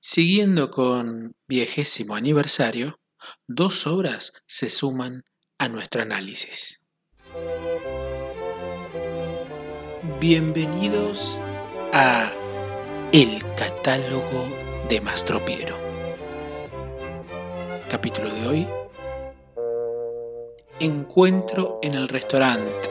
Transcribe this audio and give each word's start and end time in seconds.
Siguiendo 0.00 0.70
con 0.70 1.34
viejésimo 1.48 2.14
aniversario, 2.14 3.00
dos 3.48 3.84
obras 3.88 4.32
se 4.46 4.70
suman 4.70 5.24
a 5.58 5.68
nuestro 5.68 6.02
análisis. 6.02 6.80
Bienvenidos 10.20 11.40
a 11.92 12.30
El 13.12 13.42
catálogo 13.56 14.48
de 14.88 15.00
Mastropiero. 15.00 15.76
Capítulo 17.90 18.32
de 18.32 18.46
hoy. 18.46 18.68
Encuentro 20.78 21.80
en 21.82 21.94
el 21.94 22.06
restaurante. 22.06 22.88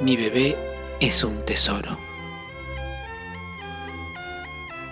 Mi 0.00 0.16
bebé 0.16 0.56
es 1.00 1.24
un 1.24 1.44
tesoro. 1.44 2.07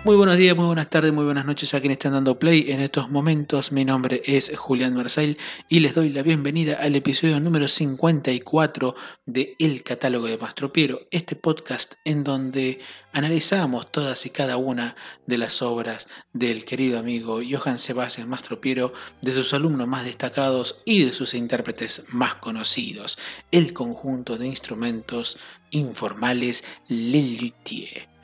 Muy 0.06 0.14
buenos 0.14 0.36
días, 0.36 0.54
muy 0.54 0.66
buenas 0.66 0.88
tardes, 0.88 1.12
muy 1.12 1.24
buenas 1.24 1.46
noches 1.46 1.74
a 1.74 1.80
quienes 1.80 1.96
están 1.96 2.12
dando 2.12 2.38
play 2.38 2.66
en 2.68 2.78
estos 2.78 3.10
momentos. 3.10 3.72
Mi 3.72 3.84
nombre 3.84 4.22
es 4.24 4.52
Julián 4.56 4.94
Marsail 4.94 5.36
y 5.68 5.80
les 5.80 5.96
doy 5.96 6.10
la 6.10 6.22
bienvenida 6.22 6.78
al 6.80 6.94
episodio 6.94 7.40
número 7.40 7.66
54 7.66 8.94
de 9.26 9.56
El 9.58 9.82
Catálogo 9.82 10.28
de 10.28 10.38
Mastropiero, 10.38 11.00
este 11.10 11.34
podcast 11.34 11.94
en 12.04 12.22
donde 12.22 12.78
analizamos 13.12 13.90
todas 13.90 14.24
y 14.26 14.30
cada 14.30 14.58
una 14.58 14.94
de 15.26 15.38
las 15.38 15.60
obras 15.60 16.06
del 16.32 16.64
querido 16.64 17.00
amigo 17.00 17.40
Johann 17.42 17.80
Sebastian 17.80 18.28
Mastropiero, 18.28 18.92
de 19.22 19.32
sus 19.32 19.54
alumnos 19.54 19.88
más 19.88 20.04
destacados 20.04 20.82
y 20.84 21.02
de 21.02 21.12
sus 21.12 21.34
intérpretes 21.34 22.04
más 22.10 22.36
conocidos, 22.36 23.18
el 23.50 23.72
conjunto 23.72 24.38
de 24.38 24.46
instrumentos 24.46 25.36
informales 25.72 26.62
Lelutier. 26.86 28.15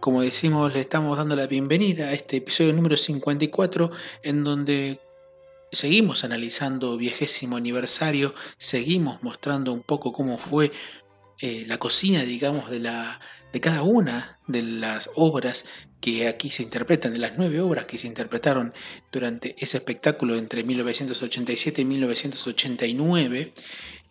Como 0.00 0.22
decimos, 0.22 0.72
le 0.72 0.80
estamos 0.80 1.18
dando 1.18 1.36
la 1.36 1.46
bienvenida 1.46 2.06
a 2.06 2.14
este 2.14 2.38
episodio 2.38 2.72
número 2.72 2.96
54 2.96 3.90
en 4.22 4.44
donde 4.44 4.98
seguimos 5.70 6.24
analizando 6.24 6.96
viejésimo 6.96 7.58
aniversario, 7.58 8.34
seguimos 8.56 9.22
mostrando 9.22 9.74
un 9.74 9.82
poco 9.82 10.10
cómo 10.10 10.38
fue 10.38 10.72
eh, 11.42 11.64
la 11.66 11.76
cocina, 11.76 12.22
digamos, 12.22 12.70
de, 12.70 12.80
la, 12.80 13.20
de 13.52 13.60
cada 13.60 13.82
una 13.82 14.40
de 14.46 14.62
las 14.62 15.10
obras 15.16 15.66
que 16.00 16.28
aquí 16.28 16.48
se 16.48 16.62
interpretan, 16.62 17.12
de 17.12 17.18
las 17.18 17.36
nueve 17.36 17.60
obras 17.60 17.84
que 17.84 17.98
se 17.98 18.06
interpretaron 18.06 18.72
durante 19.12 19.54
ese 19.58 19.76
espectáculo 19.76 20.34
entre 20.34 20.64
1987 20.64 21.82
y 21.82 21.84
1989, 21.84 23.52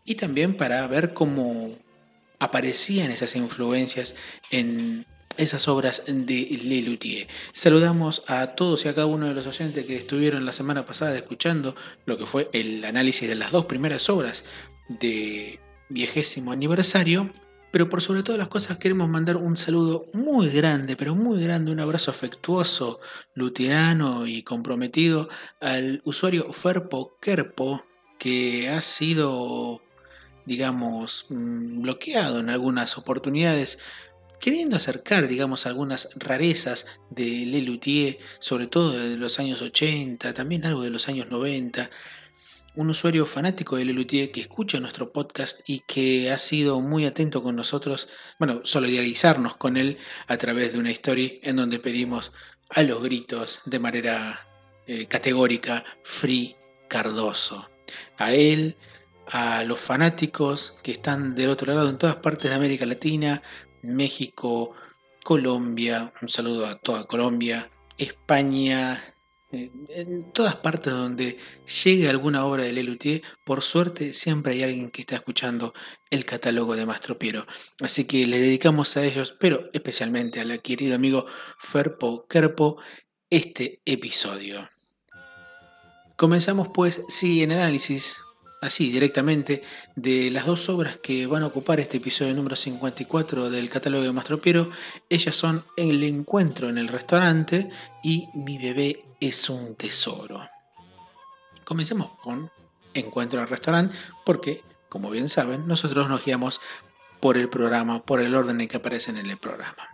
y 0.05 0.15
también 0.15 0.55
para 0.55 0.85
ver 0.85 1.15
cómo 1.15 1.75
aparecían 2.37 3.09
esas 3.09 3.35
influencias 3.35 4.13
en 4.51 5.07
esas 5.37 5.67
obras 5.67 6.03
de 6.07 6.59
Lelutier. 6.63 7.27
Saludamos 7.53 8.23
a 8.27 8.47
todos 8.55 8.85
y 8.85 8.89
a 8.89 8.95
cada 8.95 9.07
uno 9.07 9.27
de 9.27 9.33
los 9.33 9.47
oyentes 9.47 9.85
que 9.85 9.95
estuvieron 9.95 10.45
la 10.45 10.51
semana 10.51 10.85
pasada 10.85 11.15
escuchando 11.15 11.75
lo 12.05 12.17
que 12.17 12.25
fue 12.25 12.49
el 12.53 12.83
análisis 12.83 13.27
de 13.27 13.35
las 13.35 13.51
dos 13.51 13.65
primeras 13.65 14.09
obras 14.09 14.43
de 14.87 15.59
viejésimo 15.89 16.51
aniversario. 16.51 17.31
Pero 17.71 17.87
por 17.87 18.01
sobre 18.01 18.23
todas 18.23 18.39
las 18.39 18.47
cosas 18.47 18.79
queremos 18.79 19.07
mandar 19.09 19.37
un 19.37 19.55
saludo 19.55 20.05
muy 20.13 20.49
grande, 20.49 20.95
pero 20.95 21.13
muy 21.13 21.43
grande, 21.43 21.71
un 21.71 21.79
abrazo 21.79 22.09
afectuoso, 22.09 22.99
luterano 23.35 24.25
y 24.25 24.41
comprometido 24.41 25.29
al 25.61 26.01
usuario 26.03 26.51
Ferpo 26.51 27.15
Kerpo, 27.21 27.85
que 28.17 28.69
ha 28.69 28.81
sido, 28.81 29.83
digamos, 30.47 31.27
mm, 31.29 31.83
bloqueado 31.83 32.39
en 32.39 32.49
algunas 32.49 32.97
oportunidades 32.97 33.77
queriendo 34.39 34.77
acercar, 34.77 35.27
digamos, 35.27 35.65
algunas 35.65 36.09
rarezas 36.15 36.85
de 37.09 37.45
Lelutier, 37.45 38.19
sobre 38.39 38.67
todo 38.67 38.91
de 38.91 39.17
los 39.17 39.39
años 39.39 39.61
80, 39.61 40.33
también 40.33 40.65
algo 40.65 40.81
de 40.81 40.89
los 40.89 41.07
años 41.07 41.29
90. 41.29 41.89
Un 42.75 42.89
usuario 42.89 43.25
fanático 43.25 43.75
de 43.75 43.85
Lelutier 43.85 44.31
que 44.31 44.41
escucha 44.41 44.79
nuestro 44.79 45.11
podcast 45.11 45.61
y 45.67 45.81
que 45.81 46.31
ha 46.31 46.37
sido 46.37 46.81
muy 46.81 47.05
atento 47.05 47.43
con 47.43 47.55
nosotros, 47.55 48.07
bueno, 48.37 48.61
solidarizarnos 48.63 49.55
con 49.55 49.75
él 49.75 49.97
a 50.27 50.37
través 50.37 50.73
de 50.73 50.79
una 50.79 50.91
historia 50.91 51.31
en 51.41 51.57
donde 51.57 51.79
pedimos 51.79 52.31
a 52.69 52.83
los 52.83 53.01
gritos 53.03 53.61
de 53.65 53.79
manera 53.79 54.47
eh, 54.87 55.07
categórica 55.07 55.83
Free 56.03 56.55
Cardoso. 56.87 57.69
A 58.17 58.33
él, 58.33 58.77
a 59.27 59.63
los 59.63 59.79
fanáticos 59.79 60.79
que 60.83 60.91
están 60.91 61.35
del 61.35 61.49
otro 61.49 61.73
lado 61.73 61.89
en 61.89 61.97
todas 61.97 62.17
partes 62.17 62.49
de 62.49 62.55
América 62.55 62.85
Latina, 62.85 63.41
México, 63.83 64.71
Colombia, 65.23 66.13
un 66.21 66.29
saludo 66.29 66.65
a 66.65 66.75
toda 66.75 67.05
Colombia, 67.05 67.69
España, 67.97 69.01
eh, 69.51 69.71
en 69.89 70.31
todas 70.31 70.57
partes 70.57 70.93
donde 70.93 71.37
llegue 71.83 72.07
alguna 72.07 72.45
obra 72.45 72.63
de 72.63 72.73
Lelutier, 72.73 73.23
por 73.43 73.63
suerte 73.63 74.13
siempre 74.13 74.53
hay 74.53 74.63
alguien 74.63 74.91
que 74.91 75.01
está 75.01 75.15
escuchando 75.15 75.73
el 76.11 76.23
catálogo 76.23 76.75
de 76.75 76.85
Mastro 76.85 77.17
Piero. 77.17 77.47
Así 77.81 78.05
que 78.05 78.27
le 78.27 78.39
dedicamos 78.39 78.95
a 78.95 79.03
ellos, 79.03 79.35
pero 79.39 79.65
especialmente 79.73 80.39
al 80.39 80.61
querido 80.61 80.95
amigo 80.95 81.25
Ferpo 81.57 82.27
Kerpo, 82.27 82.77
este 83.29 83.81
episodio. 83.85 84.69
Comenzamos 86.15 86.69
pues, 86.73 87.01
sí, 87.07 87.41
en 87.41 87.51
análisis 87.51 88.19
así 88.61 88.91
directamente 88.91 89.61
de 89.95 90.29
las 90.31 90.45
dos 90.45 90.69
obras 90.69 90.97
que 90.97 91.27
van 91.27 91.43
a 91.43 91.47
ocupar 91.47 91.79
este 91.79 91.97
episodio 91.97 92.33
número 92.33 92.55
54 92.55 93.49
del 93.49 93.69
catálogo 93.69 94.03
de 94.03 94.11
Mastropiero. 94.11 94.69
Ellas 95.09 95.35
son 95.35 95.63
El 95.77 96.03
encuentro 96.03 96.69
en 96.69 96.77
el 96.77 96.87
restaurante 96.87 97.69
y 98.03 98.27
Mi 98.33 98.57
bebé 98.57 99.05
es 99.19 99.49
un 99.49 99.75
tesoro. 99.75 100.47
Comencemos 101.63 102.11
con 102.21 102.51
Encuentro 102.93 103.39
en 103.39 103.43
el 103.43 103.49
restaurante 103.49 103.95
porque, 104.25 104.63
como 104.89 105.09
bien 105.09 105.29
saben, 105.29 105.67
nosotros 105.67 106.09
nos 106.09 106.25
guiamos 106.25 106.59
por 107.19 107.37
el 107.37 107.49
programa, 107.49 108.03
por 108.03 108.21
el 108.21 108.33
orden 108.33 108.61
en 108.61 108.67
que 108.67 108.77
aparecen 108.77 109.17
en 109.17 109.29
el 109.29 109.37
programa 109.37 109.89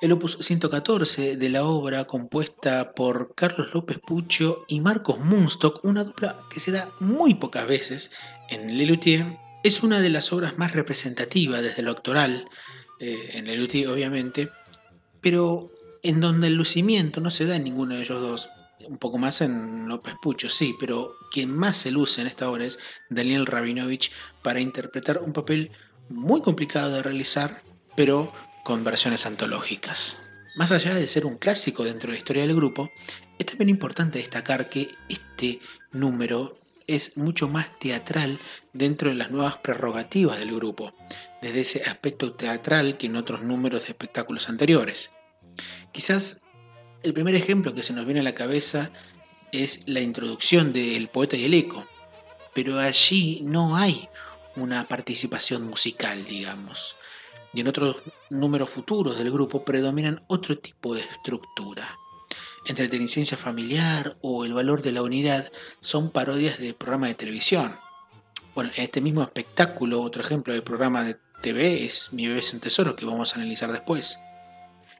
el 0.00 0.12
opus 0.12 0.38
114 0.40 1.36
de 1.36 1.48
la 1.48 1.64
obra 1.64 2.06
compuesta 2.06 2.92
por 2.92 3.34
Carlos 3.34 3.74
López 3.74 3.98
Pucho 3.98 4.64
y 4.68 4.80
Marcos 4.80 5.18
Munstock, 5.20 5.84
una 5.84 6.04
dupla 6.04 6.38
que 6.50 6.60
se 6.60 6.70
da 6.70 6.90
muy 7.00 7.34
pocas 7.34 7.66
veces 7.66 8.10
en 8.48 8.78
Lelutier, 8.78 9.38
es 9.64 9.82
una 9.82 10.00
de 10.00 10.10
las 10.10 10.32
obras 10.32 10.56
más 10.56 10.72
representativas 10.72 11.62
desde 11.62 11.82
lo 11.82 11.90
actoral, 11.90 12.44
eh, 13.00 13.30
en 13.34 13.46
Lelutier 13.46 13.88
obviamente, 13.88 14.50
pero 15.20 15.72
en 16.02 16.20
donde 16.20 16.46
el 16.46 16.54
lucimiento 16.54 17.20
no 17.20 17.30
se 17.30 17.46
da 17.46 17.56
en 17.56 17.64
ninguno 17.64 17.96
de 17.96 18.02
ellos 18.02 18.20
dos. 18.20 18.50
Un 18.86 18.98
poco 18.98 19.18
más 19.18 19.40
en 19.40 19.88
López 19.88 20.14
Pucho, 20.22 20.48
sí, 20.48 20.74
pero 20.78 21.16
quien 21.32 21.50
más 21.50 21.76
se 21.76 21.90
luce 21.90 22.20
en 22.20 22.28
esta 22.28 22.48
obra 22.48 22.64
es 22.64 22.78
Daniel 23.10 23.46
Rabinovich 23.46 24.12
para 24.42 24.60
interpretar 24.60 25.18
un 25.18 25.32
papel 25.32 25.72
muy 26.08 26.40
complicado 26.40 26.92
de 26.92 27.02
realizar, 27.02 27.62
pero 27.96 28.32
con 28.68 28.84
versiones 28.84 29.24
antológicas. 29.24 30.18
Más 30.54 30.72
allá 30.72 30.94
de 30.94 31.08
ser 31.08 31.24
un 31.24 31.38
clásico 31.38 31.84
dentro 31.84 32.08
de 32.08 32.12
la 32.12 32.18
historia 32.18 32.42
del 32.42 32.54
grupo, 32.54 32.92
es 33.38 33.46
también 33.46 33.70
importante 33.70 34.18
destacar 34.18 34.68
que 34.68 34.94
este 35.08 35.60
número 35.90 36.54
es 36.86 37.16
mucho 37.16 37.48
más 37.48 37.78
teatral 37.78 38.38
dentro 38.74 39.08
de 39.08 39.14
las 39.14 39.30
nuevas 39.30 39.56
prerrogativas 39.56 40.38
del 40.38 40.54
grupo, 40.54 40.92
desde 41.40 41.60
ese 41.62 41.82
aspecto 41.84 42.34
teatral 42.34 42.98
que 42.98 43.06
en 43.06 43.16
otros 43.16 43.40
números 43.40 43.84
de 43.84 43.88
espectáculos 43.88 44.50
anteriores. 44.50 45.12
Quizás 45.90 46.42
el 47.02 47.14
primer 47.14 47.36
ejemplo 47.36 47.72
que 47.72 47.82
se 47.82 47.94
nos 47.94 48.04
viene 48.04 48.20
a 48.20 48.24
la 48.24 48.34
cabeza 48.34 48.90
es 49.50 49.88
la 49.88 50.00
introducción 50.00 50.74
de 50.74 50.94
El 50.94 51.08
poeta 51.08 51.38
y 51.38 51.46
el 51.46 51.54
eco, 51.54 51.86
pero 52.54 52.78
allí 52.78 53.40
no 53.44 53.78
hay 53.78 54.10
una 54.56 54.86
participación 54.88 55.62
musical, 55.62 56.26
digamos 56.26 56.97
y 57.52 57.60
en 57.60 57.68
otros 57.68 58.02
números 58.30 58.70
futuros 58.70 59.18
del 59.18 59.30
grupo 59.30 59.64
predominan 59.64 60.24
otro 60.28 60.58
tipo 60.58 60.94
de 60.94 61.00
estructura. 61.00 61.98
Entreteniciencia 62.66 63.36
familiar 63.36 64.18
o 64.20 64.44
el 64.44 64.52
valor 64.52 64.82
de 64.82 64.92
la 64.92 65.02
unidad 65.02 65.50
son 65.80 66.10
parodias 66.10 66.58
de 66.58 66.74
programas 66.74 67.10
de 67.10 67.14
televisión. 67.14 67.74
Bueno, 68.54 68.70
en 68.76 68.84
este 68.84 69.00
mismo 69.00 69.22
espectáculo, 69.22 70.02
otro 70.02 70.22
ejemplo 70.22 70.52
de 70.52 70.62
programa 70.62 71.02
de 71.02 71.16
TV 71.40 71.84
es 71.84 72.12
Mi 72.12 72.26
bebé 72.26 72.40
es 72.40 72.52
un 72.52 72.60
tesoro, 72.60 72.96
que 72.96 73.06
vamos 73.06 73.32
a 73.32 73.36
analizar 73.36 73.72
después. 73.72 74.18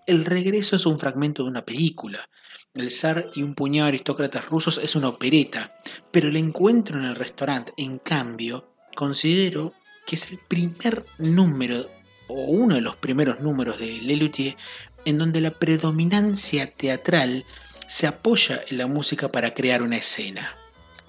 El 0.06 0.24
regreso 0.24 0.76
es 0.76 0.86
un 0.86 0.98
fragmento 0.98 1.42
de 1.42 1.50
una 1.50 1.66
película. 1.66 2.30
El 2.72 2.90
zar 2.90 3.28
y 3.34 3.42
un 3.42 3.54
puñado 3.54 3.86
de 3.86 3.88
aristócratas 3.90 4.46
rusos 4.46 4.78
es 4.78 4.96
una 4.96 5.08
opereta, 5.08 5.78
pero 6.10 6.28
el 6.28 6.36
encuentro 6.36 6.98
en 6.98 7.04
el 7.04 7.16
restaurante, 7.16 7.72
en 7.76 7.98
cambio, 7.98 8.72
considero 8.94 9.74
que 10.06 10.16
es 10.16 10.32
el 10.32 10.38
primer 10.48 11.04
número 11.18 11.84
o 12.28 12.44
uno 12.44 12.76
de 12.76 12.80
los 12.80 12.96
primeros 12.96 13.40
números 13.40 13.78
de 13.78 14.00
Lelutier 14.00 14.56
en 15.04 15.18
donde 15.18 15.40
la 15.40 15.50
predominancia 15.50 16.70
teatral 16.70 17.44
se 17.86 18.06
apoya 18.06 18.60
en 18.68 18.78
la 18.78 18.86
música 18.86 19.32
para 19.32 19.54
crear 19.54 19.82
una 19.82 19.96
escena. 19.96 20.56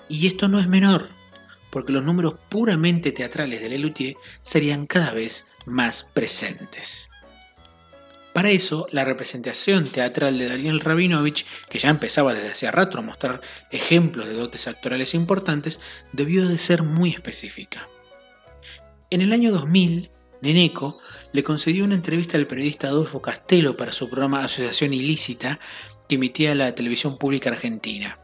Y 0.07 0.27
esto 0.27 0.47
no 0.47 0.59
es 0.59 0.67
menor, 0.67 1.09
porque 1.69 1.91
los 1.91 2.03
números 2.03 2.35
puramente 2.49 3.11
teatrales 3.11 3.61
de 3.61 3.69
Lelutier 3.69 4.15
serían 4.41 4.87
cada 4.87 5.11
vez 5.11 5.47
más 5.65 6.03
presentes. 6.13 7.09
Para 8.33 8.51
eso, 8.51 8.87
la 8.91 9.03
representación 9.03 9.89
teatral 9.89 10.37
de 10.37 10.47
Daniel 10.47 10.79
Rabinovich, 10.79 11.45
que 11.67 11.79
ya 11.79 11.89
empezaba 11.89 12.33
desde 12.33 12.51
hace 12.51 12.71
rato 12.71 12.97
a 12.97 13.01
mostrar 13.01 13.41
ejemplos 13.71 14.27
de 14.27 14.33
dotes 14.33 14.67
actorales 14.67 15.13
importantes, 15.13 15.81
debió 16.13 16.47
de 16.47 16.57
ser 16.57 16.83
muy 16.83 17.09
específica. 17.09 17.89
En 19.09 19.21
el 19.21 19.33
año 19.33 19.51
2000, 19.51 20.09
Neneco 20.41 20.99
le 21.33 21.43
concedió 21.43 21.83
una 21.83 21.95
entrevista 21.95 22.37
al 22.37 22.47
periodista 22.47 22.87
Adolfo 22.87 23.21
Castelo 23.21 23.75
para 23.75 23.91
su 23.91 24.09
programa 24.09 24.43
Asociación 24.43 24.93
Ilícita 24.93 25.59
que 26.07 26.15
emitía 26.15 26.55
la 26.55 26.73
televisión 26.73 27.17
pública 27.17 27.49
argentina. 27.49 28.17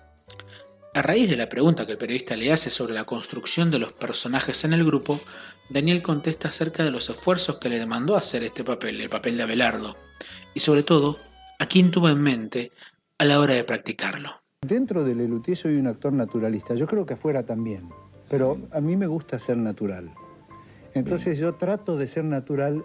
A 0.94 1.02
raíz 1.02 1.30
de 1.30 1.36
la 1.36 1.50
pregunta 1.50 1.86
que 1.86 1.92
el 1.92 1.98
periodista 1.98 2.38
le 2.38 2.54
hace 2.54 2.70
sobre 2.70 2.94
la 2.94 3.04
construcción 3.04 3.70
de 3.70 3.80
los 3.80 3.92
personajes 3.92 4.64
en 4.64 4.72
el 4.72 4.86
grupo, 4.86 5.20
Daniel 5.70 6.02
contesta 6.02 6.48
acerca 6.48 6.86
de 6.86 6.92
los 6.92 7.10
esfuerzos 7.10 7.58
que 7.58 7.68
le 7.68 7.80
demandó 7.80 8.16
hacer 8.16 8.44
este 8.44 8.64
papel, 8.64 9.02
el 9.02 9.10
papel 9.10 9.36
de 9.36 9.44
Abelardo, 9.44 9.98
y 10.54 10.62
sobre 10.62 10.84
todo, 10.84 11.20
a 11.60 11.66
quién 11.66 11.92
tuvo 11.92 12.08
en 12.08 12.22
mente 12.22 12.72
a 13.18 13.26
la 13.26 13.42
hora 13.42 13.56
de 13.56 13.66
practicarlo. 13.66 14.42
Dentro 14.62 15.04
del 15.04 15.18
Lelutier 15.18 15.58
soy 15.58 15.76
un 15.76 15.88
actor 15.88 16.14
naturalista, 16.14 16.76
yo 16.76 16.88
creo 16.88 17.06
que 17.06 17.16
afuera 17.16 17.44
también, 17.44 17.90
pero 18.30 18.58
a 18.72 18.80
mí 18.80 18.96
me 18.96 19.08
gusta 19.08 19.38
ser 19.38 19.58
natural. 19.58 20.12
Entonces 20.96 21.38
yo 21.38 21.54
trato 21.56 21.98
de 21.98 22.08
ser 22.08 22.24
natural 22.24 22.84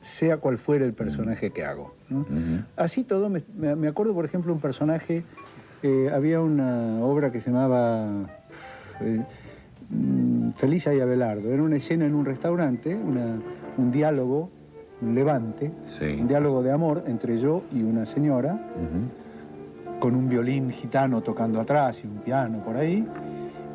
sea 0.00 0.36
cual 0.36 0.58
fuera 0.58 0.84
el 0.84 0.92
personaje 0.92 1.50
que 1.50 1.64
hago. 1.64 1.94
Así 2.76 3.02
todo, 3.02 3.28
me, 3.28 3.42
me, 3.56 3.88
acuerdo 3.88 4.14
por 4.14 4.24
ejemplo 4.24 4.52
un 4.52 4.60
personaje 4.60 5.24
eh, 5.82 6.10
había 6.12 6.40
una 6.40 6.98
obra 7.04 7.30
que 7.30 7.40
se 7.40 7.50
llamaba 7.50 8.26
eh, 9.00 9.22
mm, 9.90 10.50
Felisa 10.52 10.94
y 10.94 11.00
Abelardo. 11.00 11.52
Era 11.52 11.62
una 11.62 11.76
escena 11.76 12.06
en 12.06 12.14
un 12.14 12.24
restaurante, 12.24 12.94
un 12.94 13.92
diálogo, 13.92 14.50
un 15.02 15.14
levante, 15.14 15.70
un 16.00 16.28
diálogo 16.28 16.62
de 16.62 16.72
amor 16.72 17.04
entre 17.06 17.38
yo 17.38 17.62
y 17.72 17.82
una 17.82 18.06
señora, 18.06 18.58
con 20.00 20.14
un 20.14 20.28
violín 20.28 20.70
gitano 20.70 21.22
tocando 21.22 21.60
atrás 21.60 22.00
y 22.02 22.06
un 22.06 22.18
piano 22.18 22.64
por 22.64 22.76
ahí. 22.76 23.06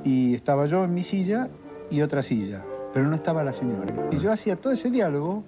Y 0.04 0.34
estaba 0.34 0.66
yo 0.66 0.84
en 0.84 0.94
mi 0.94 1.04
silla 1.04 1.48
y 1.92 2.01
otra 2.01 2.24
silla, 2.24 2.63
pero 2.93 3.07
no 3.07 3.15
estaba 3.15 3.43
la 3.43 3.53
señora. 3.53 3.85
Y 4.11 4.17
yo 4.17 4.31
hacía 4.31 4.55
todo 4.55 4.73
ese 4.73 4.89
diálogo 4.89 5.43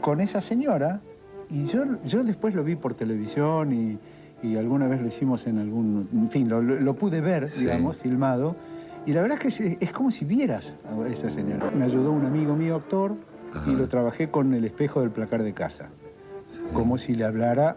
con 0.00 0.20
esa 0.20 0.40
señora 0.40 1.00
y 1.50 1.66
yo, 1.66 1.84
yo 2.04 2.24
después 2.24 2.54
lo 2.54 2.64
vi 2.64 2.76
por 2.76 2.94
televisión 2.94 3.72
y 3.72 3.98
y 4.42 4.56
alguna 4.56 4.88
vez 4.88 5.00
lo 5.00 5.08
hicimos 5.08 5.46
en 5.46 5.58
algún, 5.58 6.08
en 6.12 6.30
fin, 6.30 6.48
lo, 6.48 6.94
pude 6.94 7.20
ver, 7.20 7.50
digamos, 7.52 7.96
filmado, 7.96 8.56
y 9.06 9.12
la 9.12 9.22
verdad 9.22 9.38
es 9.42 9.56
que 9.56 9.78
es, 9.80 9.92
como 9.92 10.10
si 10.10 10.24
vieras 10.24 10.74
a 10.84 11.08
esa 11.08 11.30
señora. 11.30 11.70
Me 11.70 11.84
ayudó 11.84 12.10
un 12.10 12.26
amigo 12.26 12.56
mío, 12.56 12.76
actor, 12.76 13.14
y 13.66 13.70
lo 13.70 13.86
trabajé 13.88 14.30
con 14.30 14.52
el 14.54 14.64
espejo 14.64 15.00
del 15.00 15.10
placar 15.10 15.42
de 15.42 15.52
casa, 15.52 15.88
como 16.72 16.98
si 16.98 17.14
le 17.14 17.24
hablara 17.24 17.76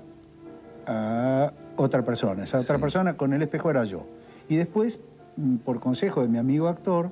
a 0.87 1.51
otra 1.75 2.03
persona. 2.03 2.43
Esa 2.45 2.59
otra 2.59 2.79
persona 2.79 3.15
con 3.15 3.33
el 3.33 3.41
espejo 3.41 3.69
era 3.69 3.83
yo. 3.83 4.05
Y 4.49 4.55
después, 4.55 4.99
mm, 5.37 5.57
por 5.57 5.79
consejo 5.79 6.21
de 6.21 6.27
mi 6.27 6.37
amigo 6.37 6.67
actor, 6.67 7.11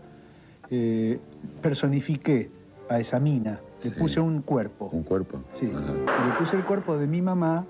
eh, 0.69 1.19
personifiqué 1.61 2.49
a 2.89 2.99
esa 2.99 3.19
mina, 3.19 3.59
le 3.83 3.91
puse 3.91 4.19
un 4.19 4.41
cuerpo. 4.41 4.89
¿Un 4.91 5.03
cuerpo? 5.03 5.39
Sí. 5.53 5.65
Le 5.65 6.33
puse 6.37 6.55
el 6.55 6.63
cuerpo 6.63 6.97
de 6.97 7.07
mi 7.07 7.21
mamá 7.21 7.65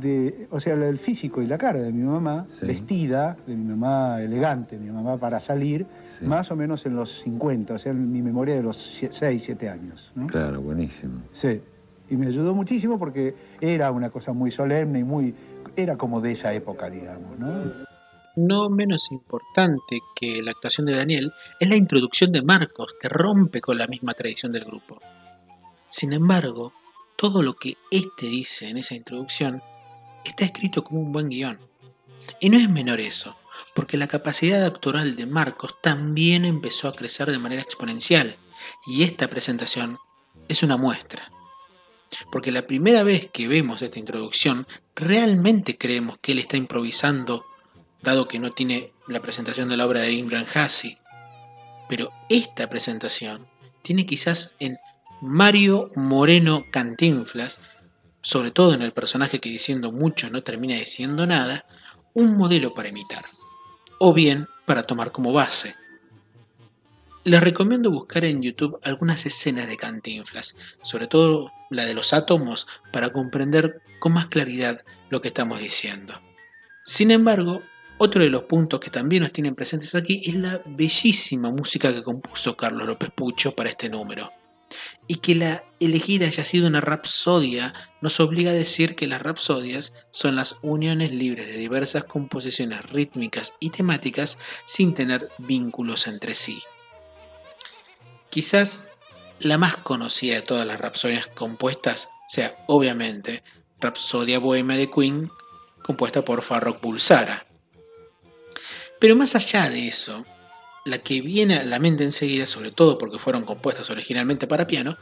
de, 0.00 0.46
o 0.50 0.58
sea, 0.58 0.74
el 0.74 0.98
físico 0.98 1.42
y 1.42 1.46
la 1.46 1.58
cara 1.58 1.80
de 1.80 1.92
mi 1.92 2.02
mamá, 2.02 2.46
vestida, 2.62 3.36
de 3.46 3.54
mi 3.54 3.64
mamá 3.64 4.22
elegante, 4.22 4.78
mi 4.78 4.90
mamá 4.90 5.18
para 5.18 5.38
salir, 5.38 5.86
más 6.22 6.50
o 6.50 6.56
menos 6.56 6.86
en 6.86 6.96
los 6.96 7.20
50, 7.22 7.74
o 7.74 7.78
sea, 7.78 7.92
en 7.92 8.10
mi 8.10 8.22
memoria 8.22 8.54
de 8.54 8.62
los 8.62 8.76
6, 9.10 9.42
7 9.44 9.68
años. 9.68 10.12
Claro, 10.28 10.62
buenísimo. 10.62 11.20
Sí, 11.32 11.60
y 12.08 12.16
me 12.16 12.28
ayudó 12.28 12.54
muchísimo 12.54 12.98
porque 12.98 13.34
era 13.60 13.90
una 13.90 14.10
cosa 14.10 14.32
muy 14.32 14.50
solemne 14.50 15.00
y 15.00 15.04
muy, 15.04 15.34
era 15.76 15.96
como 15.96 16.20
de 16.20 16.32
esa 16.32 16.52
época, 16.54 16.88
digamos, 16.88 17.38
¿no? 17.38 17.91
No 18.34 18.70
menos 18.70 19.10
importante 19.12 20.00
que 20.14 20.36
la 20.42 20.52
actuación 20.52 20.86
de 20.86 20.96
Daniel 20.96 21.32
es 21.60 21.68
la 21.68 21.76
introducción 21.76 22.32
de 22.32 22.42
Marcos, 22.42 22.94
que 23.00 23.08
rompe 23.08 23.60
con 23.60 23.76
la 23.76 23.86
misma 23.86 24.14
tradición 24.14 24.52
del 24.52 24.64
grupo. 24.64 25.00
Sin 25.90 26.14
embargo, 26.14 26.72
todo 27.16 27.42
lo 27.42 27.54
que 27.54 27.76
éste 27.90 28.26
dice 28.26 28.70
en 28.70 28.78
esa 28.78 28.94
introducción 28.94 29.62
está 30.24 30.44
escrito 30.44 30.82
como 30.82 31.00
un 31.00 31.12
buen 31.12 31.28
guion. 31.28 31.60
Y 32.40 32.48
no 32.48 32.56
es 32.56 32.70
menor 32.70 33.00
eso, 33.00 33.36
porque 33.74 33.98
la 33.98 34.06
capacidad 34.06 34.64
actoral 34.64 35.14
de 35.16 35.26
Marcos 35.26 35.74
también 35.82 36.44
empezó 36.44 36.88
a 36.88 36.94
crecer 36.94 37.30
de 37.30 37.38
manera 37.38 37.62
exponencial, 37.62 38.36
y 38.86 39.02
esta 39.02 39.28
presentación 39.28 39.98
es 40.48 40.62
una 40.62 40.76
muestra. 40.76 41.30
Porque 42.30 42.52
la 42.52 42.66
primera 42.66 43.02
vez 43.02 43.28
que 43.30 43.48
vemos 43.48 43.82
esta 43.82 43.98
introducción, 43.98 44.66
realmente 44.94 45.76
creemos 45.76 46.18
que 46.18 46.32
él 46.32 46.38
está 46.38 46.56
improvisando, 46.56 47.44
dado 48.02 48.28
que 48.28 48.38
no 48.38 48.52
tiene 48.52 48.92
la 49.08 49.22
presentación 49.22 49.68
de 49.68 49.76
la 49.76 49.86
obra 49.86 50.00
de 50.00 50.12
Imran 50.12 50.46
Hassi. 50.54 50.98
Pero 51.88 52.10
esta 52.28 52.68
presentación 52.68 53.46
tiene 53.82 54.06
quizás 54.06 54.56
en 54.60 54.76
Mario 55.20 55.90
Moreno 55.94 56.64
Cantinflas 56.70 57.60
sobre 58.22 58.52
todo 58.52 58.72
en 58.72 58.82
el 58.82 58.92
personaje 58.92 59.40
que 59.40 59.50
diciendo 59.50 59.92
mucho 59.92 60.30
no 60.30 60.42
termina 60.42 60.76
diciendo 60.76 61.26
nada, 61.26 61.66
un 62.14 62.36
modelo 62.36 62.72
para 62.72 62.88
imitar, 62.88 63.24
o 63.98 64.14
bien 64.14 64.48
para 64.64 64.84
tomar 64.84 65.12
como 65.12 65.32
base. 65.32 65.74
Les 67.24 67.40
recomiendo 67.40 67.90
buscar 67.90 68.24
en 68.24 68.42
YouTube 68.42 68.78
algunas 68.82 69.26
escenas 69.26 69.68
de 69.68 69.76
Cantinflas, 69.76 70.56
sobre 70.82 71.06
todo 71.06 71.52
la 71.70 71.84
de 71.84 71.94
los 71.94 72.12
átomos, 72.12 72.66
para 72.92 73.10
comprender 73.10 73.80
con 73.98 74.12
más 74.12 74.26
claridad 74.26 74.82
lo 75.10 75.20
que 75.20 75.28
estamos 75.28 75.60
diciendo. 75.60 76.20
Sin 76.84 77.10
embargo, 77.10 77.62
otro 78.02 78.24
de 78.24 78.30
los 78.30 78.42
puntos 78.42 78.80
que 78.80 78.90
también 78.90 79.22
nos 79.22 79.32
tienen 79.32 79.54
presentes 79.54 79.94
aquí 79.94 80.22
es 80.26 80.34
la 80.34 80.60
bellísima 80.66 81.52
música 81.52 81.94
que 81.94 82.02
compuso 82.02 82.56
Carlos 82.56 82.84
López 82.84 83.10
Pucho 83.14 83.54
para 83.54 83.70
este 83.70 83.88
número 83.88 84.32
y 85.06 85.16
que 85.16 85.36
la 85.36 85.62
elegida 85.78 86.26
haya 86.26 86.42
sido 86.42 86.66
una 86.66 86.80
rapsodia 86.80 87.72
nos 88.00 88.18
obliga 88.18 88.50
a 88.50 88.54
decir 88.54 88.96
que 88.96 89.06
las 89.06 89.22
rapsodias 89.22 89.94
son 90.10 90.34
las 90.34 90.58
uniones 90.62 91.12
libres 91.12 91.46
de 91.46 91.52
diversas 91.52 92.02
composiciones 92.02 92.82
rítmicas 92.90 93.54
y 93.60 93.70
temáticas 93.70 94.36
sin 94.64 94.94
tener 94.94 95.28
vínculos 95.38 96.08
entre 96.08 96.34
sí. 96.34 96.60
Quizás 98.30 98.90
la 99.38 99.58
más 99.58 99.76
conocida 99.76 100.34
de 100.34 100.42
todas 100.42 100.66
las 100.66 100.80
rapsodias 100.80 101.28
compuestas 101.28 102.08
sea 102.26 102.64
obviamente 102.66 103.44
Rapsodia 103.80 104.40
Bohemia 104.40 104.76
de 104.76 104.90
Queen, 104.90 105.30
compuesta 105.84 106.24
por 106.24 106.42
Farrokh 106.42 106.80
Bulsara. 106.80 107.46
Pero 109.02 109.16
más 109.16 109.34
allá 109.34 109.68
de 109.68 109.88
eso, 109.88 110.24
la 110.84 110.98
que 110.98 111.22
viene 111.22 111.56
a 111.56 111.64
la 111.64 111.80
mente 111.80 112.04
enseguida, 112.04 112.46
sobre 112.46 112.70
todo 112.70 112.98
porque 112.98 113.18
fueron 113.18 113.44
compuestas 113.44 113.90
originalmente 113.90 114.46
para 114.46 114.68
piano, 114.68 114.96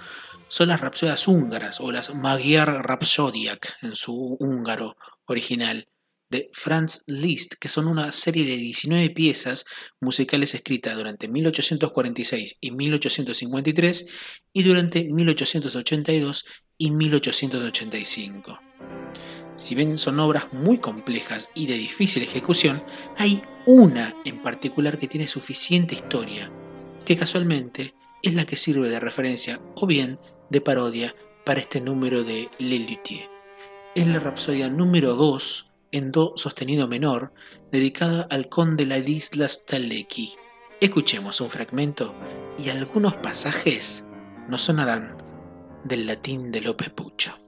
son 0.49 0.69
las 0.69 0.81
rapsodias 0.81 1.29
húngaras 1.29 1.81
o 1.81 1.93
las 1.93 2.15
Magyar 2.15 2.83
Rhapsodiak 2.83 3.77
en 3.83 3.95
su 3.95 4.39
húngaro 4.41 4.97
original 5.27 5.87
de 6.31 6.49
Franz 6.55 7.03
Liszt, 7.09 7.57
que 7.61 7.69
son 7.69 7.89
una 7.89 8.11
serie 8.11 8.47
de 8.47 8.57
19 8.57 9.11
piezas 9.11 9.67
musicales 10.01 10.55
escritas 10.55 10.97
durante 10.97 11.29
1846 11.29 12.57
y 12.59 12.71
1853 12.71 14.07
y 14.55 14.63
durante 14.63 15.05
1882 15.05 16.47
y 16.79 16.91
1885. 16.91 18.70
Si 19.61 19.75
bien 19.75 19.99
son 19.99 20.19
obras 20.21 20.55
muy 20.55 20.79
complejas 20.79 21.51
y 21.55 21.67
de 21.67 21.75
difícil 21.75 22.23
ejecución, 22.23 22.83
hay 23.19 23.43
una 23.67 24.17
en 24.25 24.43
particular 24.43 24.97
que 24.97 25.07
tiene 25.07 25.27
suficiente 25.27 25.95
historia, 25.95 26.51
que 27.05 27.15
casualmente 27.15 27.95
es 28.23 28.33
la 28.33 28.47
que 28.47 28.57
sirve 28.57 28.89
de 28.89 28.99
referencia 28.99 29.61
o 29.77 29.87
bien 29.87 30.19
de 30.49 30.63
parodia 30.63 31.15
para 31.45 31.61
este 31.61 31.83
número 31.83 32.25
de 32.25 32.49
Lelutier. 32.59 33.29
Es 33.95 34.07
la 34.07 34.19
Rapsodia 34.19 34.71
número 34.71 35.15
2 35.15 35.73
en 35.93 36.11
Do 36.11 36.33
sostenido 36.37 36.89
menor, 36.89 37.35
dedicada 37.71 38.27
al 38.31 38.49
conde 38.49 38.87
Ladislas 38.87 39.67
Talecki. 39.67 40.37
Escuchemos 40.81 41.39
un 41.43 41.51
fragmento 41.51 42.15
y 42.59 42.71
algunos 42.71 43.15
pasajes 43.19 44.05
nos 44.49 44.63
sonarán 44.63 45.19
del 45.85 46.07
latín 46.07 46.51
de 46.51 46.63
López 46.63 46.89
Pucho. 46.89 47.40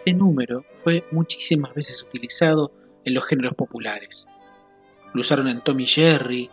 Este 0.00 0.14
número 0.14 0.64
fue 0.82 1.04
muchísimas 1.12 1.74
veces 1.74 2.02
utilizado 2.02 2.72
en 3.04 3.12
los 3.12 3.26
géneros 3.26 3.52
populares. 3.54 4.26
Lo 5.12 5.20
usaron 5.20 5.46
en 5.48 5.60
Tommy 5.60 5.84
Jerry, 5.84 6.48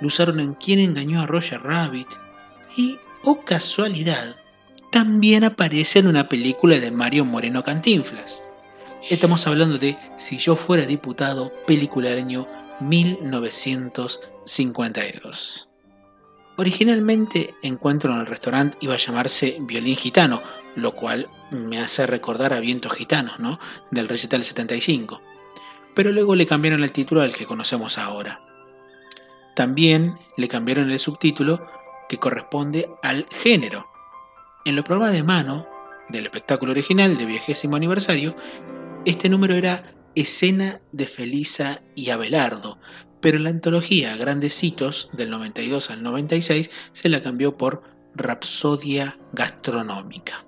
lo 0.00 0.06
usaron 0.06 0.40
en 0.40 0.54
Quién 0.54 0.78
engañó 0.78 1.20
a 1.20 1.26
Roger 1.26 1.62
Rabbit 1.62 2.08
y, 2.74 2.96
oh 3.22 3.42
casualidad, 3.44 4.36
también 4.90 5.44
aparece 5.44 5.98
en 5.98 6.06
una 6.06 6.30
película 6.30 6.80
de 6.80 6.90
Mario 6.90 7.26
Moreno 7.26 7.62
Cantinflas. 7.62 8.44
Estamos 9.10 9.46
hablando 9.46 9.76
de 9.76 9.98
Si 10.16 10.38
yo 10.38 10.56
fuera 10.56 10.86
diputado, 10.86 11.52
película 11.66 12.08
del 12.08 12.20
año 12.20 12.48
1952. 12.80 15.65
Originalmente 16.58 17.54
Encuentro 17.62 18.12
en 18.12 18.20
el 18.20 18.26
restaurante 18.26 18.78
iba 18.80 18.94
a 18.94 18.98
llamarse 18.98 19.58
Violín 19.60 19.96
Gitano, 19.96 20.42
lo 20.74 20.94
cual 20.94 21.28
me 21.50 21.78
hace 21.78 22.06
recordar 22.06 22.54
a 22.54 22.60
Vientos 22.60 22.94
Gitanos, 22.94 23.38
¿no? 23.38 23.58
Del 23.90 24.08
recital 24.08 24.42
75. 24.42 25.20
Pero 25.94 26.12
luego 26.12 26.34
le 26.34 26.46
cambiaron 26.46 26.82
el 26.82 26.92
título 26.92 27.20
al 27.20 27.34
que 27.34 27.44
conocemos 27.44 27.98
ahora. 27.98 28.40
También 29.54 30.14
le 30.36 30.48
cambiaron 30.48 30.90
el 30.90 30.98
subtítulo 30.98 31.66
que 32.08 32.18
corresponde 32.18 32.88
al 33.02 33.26
género. 33.30 33.88
En 34.64 34.76
los 34.76 34.84
programas 34.84 35.12
de 35.12 35.22
mano 35.22 35.68
del 36.08 36.24
espectáculo 36.24 36.72
original 36.72 37.16
de 37.18 37.26
vigésimo 37.26 37.76
aniversario, 37.76 38.34
este 39.04 39.28
número 39.28 39.54
era 39.54 39.94
Escena 40.14 40.80
de 40.92 41.06
Felisa 41.06 41.82
y 41.94 42.10
Abelardo, 42.10 42.78
pero 43.26 43.40
la 43.40 43.50
antología 43.50 44.16
Grandecitos 44.16 45.10
del 45.12 45.30
92 45.30 45.90
al 45.90 46.00
96 46.04 46.70
se 46.92 47.08
la 47.08 47.20
cambió 47.20 47.56
por 47.56 47.82
Rapsodia 48.14 49.18
Gastronómica. 49.32 50.46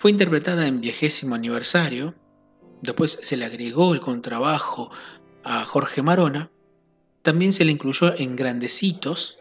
Fue 0.00 0.10
interpretada 0.10 0.66
en 0.66 0.80
viejésimo 0.80 1.36
aniversario, 1.36 2.16
después 2.82 3.20
se 3.22 3.36
le 3.36 3.44
agregó 3.44 3.94
el 3.94 4.00
contrabajo 4.00 4.90
a 5.44 5.64
Jorge 5.64 6.02
Marona, 6.02 6.50
también 7.22 7.52
se 7.52 7.64
le 7.64 7.70
incluyó 7.70 8.12
en 8.18 8.34
Grandecitos 8.34 9.38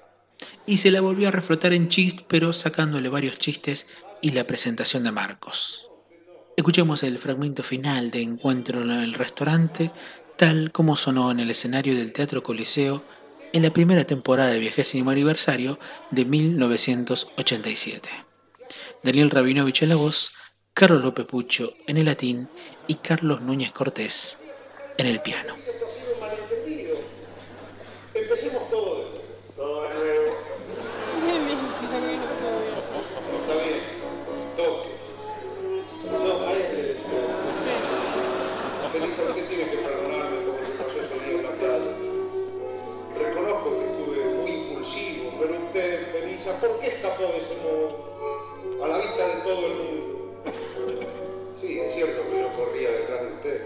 y 0.67 0.77
se 0.77 0.91
la 0.91 1.01
volvió 1.01 1.29
a 1.29 1.31
reflotar 1.31 1.73
en 1.73 1.87
Chist, 1.87 2.27
pero 2.27 2.53
sacándole 2.53 3.09
varios 3.09 3.39
chistes 3.39 3.87
y 4.21 4.33
la 4.33 4.45
presentación 4.45 5.03
de 5.03 5.11
Marcos. 5.11 5.89
Escuchemos 6.55 7.01
el 7.01 7.17
fragmento 7.17 7.63
final 7.63 8.11
de 8.11 8.21
Encuentro 8.21 8.83
en 8.83 8.91
el 8.91 9.15
restaurante 9.15 9.91
tal 10.37 10.71
como 10.71 10.95
sonó 10.95 11.31
en 11.31 11.39
el 11.39 11.49
escenario 11.49 11.95
del 11.95 12.13
Teatro 12.13 12.43
Coliseo 12.43 13.03
en 13.53 13.63
la 13.63 13.73
primera 13.73 14.05
temporada 14.05 14.51
de 14.51 14.59
Viejésimo 14.59 15.09
Aniversario 15.09 15.79
de 16.11 16.25
1987. 16.25 18.09
Daniel 19.03 19.31
Rabinovich 19.31 19.81
en 19.81 19.89
la 19.89 19.95
voz, 19.95 20.33
Carlos 20.73 21.03
López 21.03 21.25
Pucho 21.25 21.73
en 21.87 21.97
el 21.97 22.05
latín 22.05 22.49
y 22.87 22.95
Carlos 22.95 23.41
Núñez 23.41 23.71
Cortés 23.71 24.37
en 24.97 25.07
el 25.07 25.21
piano. 25.21 25.55
A 47.17 48.87
la 48.87 48.97
vista 48.99 49.27
de 49.27 49.35
todo 49.41 49.65
el 49.65 49.73
mundo. 49.73 50.43
Sí, 51.59 51.79
es 51.79 51.95
cierto 51.95 52.29
que 52.29 52.41
yo 52.41 52.53
corría 52.55 52.91
detrás 52.91 53.21
de 53.21 53.27
usted, 53.33 53.61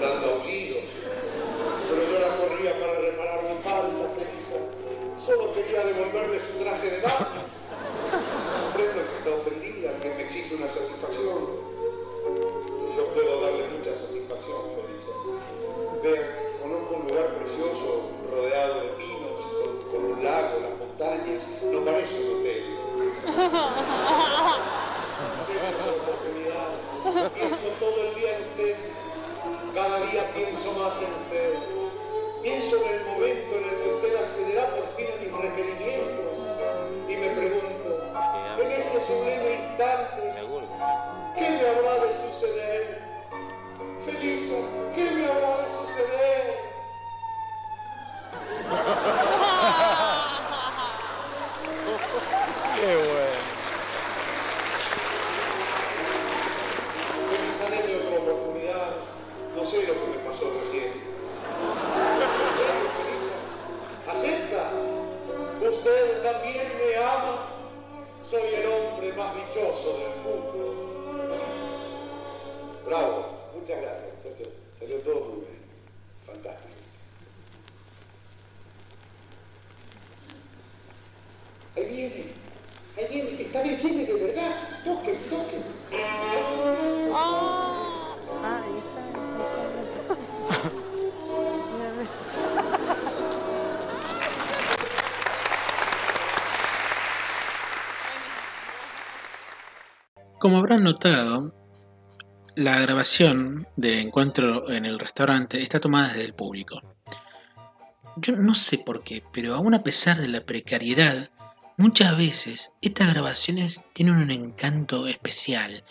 dando 0.00 0.32
aullidos, 0.32 0.84
pero 1.90 2.02
yo 2.10 2.18
la 2.18 2.36
corría 2.38 2.80
para 2.80 3.00
reparar 3.00 3.42
mi 3.44 3.62
falta, 3.62 4.08
Felisa. 4.16 4.56
Solo 5.18 5.52
quería 5.52 5.84
devolverle 5.84 6.40
su 6.40 6.58
traje 6.58 6.90
de 6.90 7.00
baño. 7.02 7.44
Comprendo 8.62 9.02
que 9.02 9.18
está 9.18 9.30
ofendida, 9.30 9.98
que 10.00 10.08
me 10.14 10.22
exige 10.22 10.54
una 10.54 10.68
satisfacción 10.70 11.66
yo 12.96 13.06
puedo 13.08 13.42
darle 13.42 13.68
mucha 13.76 13.94
satisfacción, 13.94 14.56
Felisa. 14.72 15.12
Vean, 16.02 16.45
también 66.32 66.66
me 66.78 66.96
ama? 66.96 67.46
Soy 68.24 68.42
el 68.54 68.66
hombre 68.66 69.12
más 69.12 69.34
dichoso 69.36 69.98
del 69.98 70.16
mundo. 70.24 71.38
Bravo, 72.84 73.26
muchas 73.54 73.80
gracias, 73.80 74.12
muchachos. 74.16 74.52
Salió 74.80 74.96
todo 74.98 75.20
muy 75.20 75.40
bien. 75.42 75.60
Fantástico. 76.26 76.74
Ahí 81.76 81.84
viene, 81.84 82.24
ahí 82.96 83.06
viene, 83.08 83.42
está 83.42 83.62
bien, 83.62 83.80
viene 83.82 84.04
de 84.06 84.14
verdad. 84.14 84.82
Como 100.46 100.58
habrán 100.58 100.84
notado, 100.84 101.52
la 102.54 102.78
grabación 102.78 103.66
de 103.74 104.00
Encuentro 104.00 104.70
en 104.70 104.86
el 104.86 105.00
restaurante 105.00 105.60
está 105.60 105.80
tomada 105.80 106.06
desde 106.10 106.24
el 106.24 106.34
público. 106.34 106.80
Yo 108.14 108.36
no 108.36 108.54
sé 108.54 108.78
por 108.78 109.02
qué, 109.02 109.24
pero 109.32 109.56
aún 109.56 109.74
a 109.74 109.82
pesar 109.82 110.18
de 110.18 110.28
la 110.28 110.46
precariedad, 110.46 111.30
muchas 111.76 112.16
veces 112.16 112.74
estas 112.80 113.12
grabaciones 113.12 113.82
tienen 113.92 114.18
un 114.18 114.30
encanto 114.30 115.08
especial. 115.08 115.82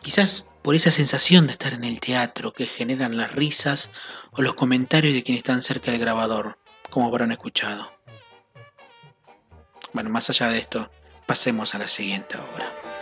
Quizás 0.00 0.50
por 0.62 0.74
esa 0.74 0.90
sensación 0.90 1.46
de 1.46 1.52
estar 1.52 1.72
en 1.72 1.84
el 1.84 2.00
teatro 2.00 2.52
que 2.52 2.66
generan 2.66 3.16
las 3.16 3.30
risas 3.30 3.92
o 4.32 4.42
los 4.42 4.54
comentarios 4.54 5.14
de 5.14 5.22
quienes 5.22 5.44
están 5.44 5.62
cerca 5.62 5.92
del 5.92 6.00
grabador, 6.00 6.58
como 6.90 7.06
habrán 7.06 7.30
escuchado. 7.30 7.88
Bueno, 9.92 10.10
más 10.10 10.30
allá 10.30 10.48
de 10.48 10.58
esto, 10.58 10.90
pasemos 11.26 11.76
a 11.76 11.78
la 11.78 11.86
siguiente 11.86 12.38
obra. 12.38 12.97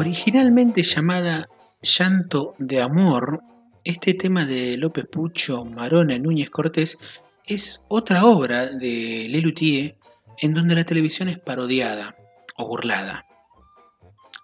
Originalmente 0.00 0.84
llamada 0.84 1.48
Llanto 1.82 2.54
de 2.58 2.80
Amor, 2.80 3.42
este 3.82 4.14
tema 4.14 4.46
de 4.46 4.76
López 4.76 5.06
Pucho, 5.10 5.64
Marona 5.64 6.16
Núñez 6.20 6.50
Cortés 6.50 6.98
es 7.44 7.82
otra 7.88 8.24
obra 8.24 8.66
de 8.66 9.26
Lelutier 9.28 9.96
en 10.38 10.54
donde 10.54 10.76
la 10.76 10.84
televisión 10.84 11.28
es 11.28 11.40
parodiada 11.40 12.16
o 12.56 12.68
burlada. 12.68 13.26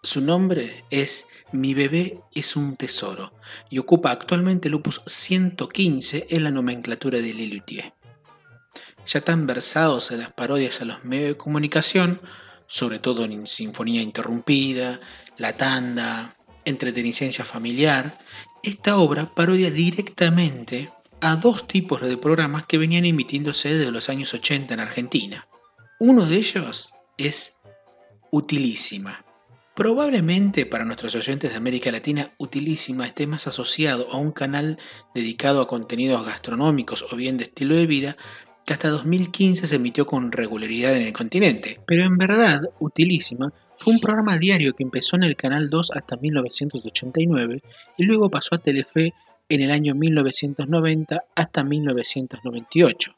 Su 0.03 0.21
nombre 0.21 0.85
es 0.91 1.29
Mi 1.53 1.73
bebé 1.73 2.19
es 2.35 2.57
un 2.57 2.75
tesoro 2.75 3.33
y 3.71 3.79
ocupa 3.79 4.11
actualmente 4.11 4.67
el 4.67 4.75
opus 4.75 5.03
115 5.07 6.27
en 6.31 6.43
la 6.43 6.51
nomenclatura 6.51 7.21
de 7.21 7.33
Lelutier. 7.33 7.95
ya 9.07 9.21
tan 9.21 9.47
versados 9.47 10.11
en 10.11 10.19
las 10.19 10.33
parodias 10.33 10.81
a 10.81 10.85
los 10.85 11.05
medios 11.05 11.29
de 11.29 11.37
comunicación, 11.37 12.21
sobre 12.67 12.99
todo 12.99 13.25
en 13.25 13.47
Sinfonía 13.47 14.03
Interrumpida, 14.03 14.99
La 15.37 15.57
Tanda, 15.57 16.37
Entretenicencia 16.65 17.45
Familiar, 17.45 18.19
esta 18.63 18.99
obra 18.99 19.35
parodia 19.35 19.71
directamente 19.71 20.91
a 21.21 21.37
dos 21.37 21.67
tipos 21.67 22.01
de 22.01 22.17
programas 22.17 22.67
que 22.67 22.79
venían 22.79 23.05
emitiéndose 23.05 23.75
desde 23.75 23.91
los 23.91 24.09
años 24.09 24.33
80 24.33 24.75
en 24.75 24.81
Argentina. 24.81 25.49
Uno 25.99 26.25
de 26.27 26.37
ellos 26.37 26.91
es 27.19 27.59
Utilísima. 28.31 29.25
Probablemente 29.75 30.67
para 30.67 30.85
nuestros 30.85 31.15
oyentes 31.17 31.51
de 31.51 31.57
América 31.57 31.91
Latina, 31.91 32.31
Utilísima 32.39 33.07
esté 33.07 33.27
más 33.27 33.47
asociado 33.49 34.09
a 34.13 34.19
un 34.19 34.31
canal 34.31 34.79
dedicado 35.15 35.61
a 35.61 35.67
contenidos 35.67 36.25
gastronómicos 36.25 37.05
o 37.11 37.17
bien 37.17 37.39
de 37.39 37.45
estilo 37.45 37.75
de 37.75 37.87
vida 37.87 38.17
que 38.65 38.73
hasta 38.73 38.89
2015 38.89 39.67
se 39.67 39.77
emitió 39.77 40.07
con 40.07 40.31
regularidad 40.31 40.95
en 40.95 41.03
el 41.03 41.13
continente. 41.13 41.81
Pero 41.87 42.07
en 42.07 42.17
verdad, 42.17 42.61
Utilísima 42.79 43.53
fue 43.77 43.93
un 43.93 44.01
programa 44.01 44.39
diario 44.39 44.75
que 44.75 44.83
empezó 44.83 45.17
en 45.17 45.25
el 45.25 45.37
Canal 45.37 45.71
2 45.71 45.93
hasta 45.93 46.17
1989 46.17 47.63
y 47.99 48.05
luego 48.05 48.31
pasó 48.31 48.55
a 48.55 48.59
Telefe 48.59 49.15
en 49.49 49.63
el 49.63 49.71
año 49.71 49.95
1990 49.95 51.25
hasta 51.35 51.65
1998. 51.65 53.17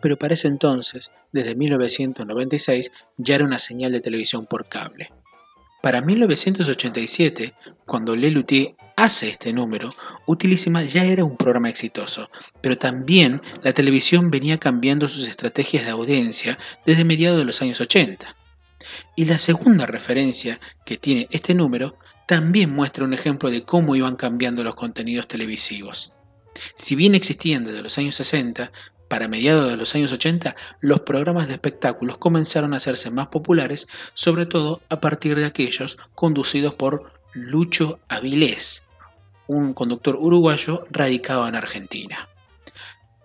Pero 0.00 0.18
para 0.18 0.34
ese 0.34 0.48
entonces, 0.48 1.12
desde 1.32 1.54
1996, 1.54 2.90
ya 3.16 3.36
era 3.36 3.44
una 3.44 3.58
señal 3.58 3.92
de 3.92 4.00
televisión 4.00 4.46
por 4.46 4.68
cable. 4.68 5.10
Para 5.80 6.00
1987, 6.00 7.54
cuando 7.86 8.14
Lelutier 8.14 8.74
hace 8.96 9.30
este 9.30 9.52
número, 9.52 9.90
Utilísima 10.26 10.82
ya 10.82 11.04
era 11.04 11.24
un 11.24 11.36
programa 11.36 11.70
exitoso, 11.70 12.30
pero 12.60 12.78
también 12.78 13.40
la 13.62 13.72
televisión 13.72 14.30
venía 14.30 14.58
cambiando 14.58 15.08
sus 15.08 15.26
estrategias 15.26 15.84
de 15.84 15.90
audiencia 15.90 16.58
desde 16.84 17.04
mediados 17.04 17.38
de 17.38 17.44
los 17.44 17.62
años 17.62 17.80
80. 17.80 18.36
Y 19.14 19.26
la 19.26 19.38
segunda 19.38 19.86
referencia 19.86 20.58
que 20.84 20.96
tiene 20.96 21.28
este 21.30 21.54
número 21.54 21.98
también 22.26 22.74
muestra 22.74 23.04
un 23.04 23.12
ejemplo 23.12 23.50
de 23.50 23.62
cómo 23.62 23.94
iban 23.94 24.16
cambiando 24.16 24.62
los 24.62 24.74
contenidos 24.74 25.28
televisivos. 25.28 26.14
Si 26.74 26.96
bien 26.96 27.14
existían 27.14 27.64
desde 27.64 27.82
los 27.82 27.98
años 27.98 28.14
60, 28.14 28.72
para 29.08 29.28
mediados 29.28 29.68
de 29.68 29.76
los 29.76 29.94
años 29.94 30.10
80, 30.10 30.56
los 30.80 31.00
programas 31.00 31.46
de 31.46 31.52
espectáculos 31.52 32.16
comenzaron 32.16 32.72
a 32.72 32.78
hacerse 32.78 33.10
más 33.10 33.26
populares, 33.26 33.86
sobre 34.14 34.46
todo 34.46 34.80
a 34.88 35.00
partir 35.00 35.36
de 35.36 35.44
aquellos 35.44 35.98
conducidos 36.14 36.74
por 36.74 37.12
Lucho 37.34 38.00
Avilés, 38.08 38.88
un 39.46 39.74
conductor 39.74 40.16
uruguayo 40.16 40.86
radicado 40.90 41.46
en 41.46 41.56
Argentina. 41.56 42.30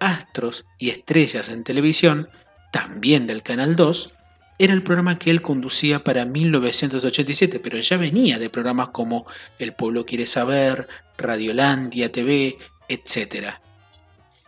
Astros 0.01 0.65
y 0.77 0.89
Estrellas 0.89 1.47
en 1.47 1.63
televisión, 1.63 2.29
también 2.73 3.25
del 3.25 3.41
Canal 3.41 3.77
2, 3.77 4.13
era 4.59 4.73
el 4.73 4.81
programa 4.81 5.19
que 5.19 5.29
él 5.29 5.41
conducía 5.41 6.01
para 6.03 6.25
1987, 6.25 7.59
pero 7.59 7.77
ya 7.79 7.97
venía 7.97 8.39
de 8.39 8.49
programas 8.49 8.89
como 8.89 9.25
El 9.59 9.73
Pueblo 9.73 10.05
Quiere 10.05 10.25
Saber, 10.25 10.87
Radiolandia 11.17 12.11
TV, 12.11 12.57
etc. 12.87 13.53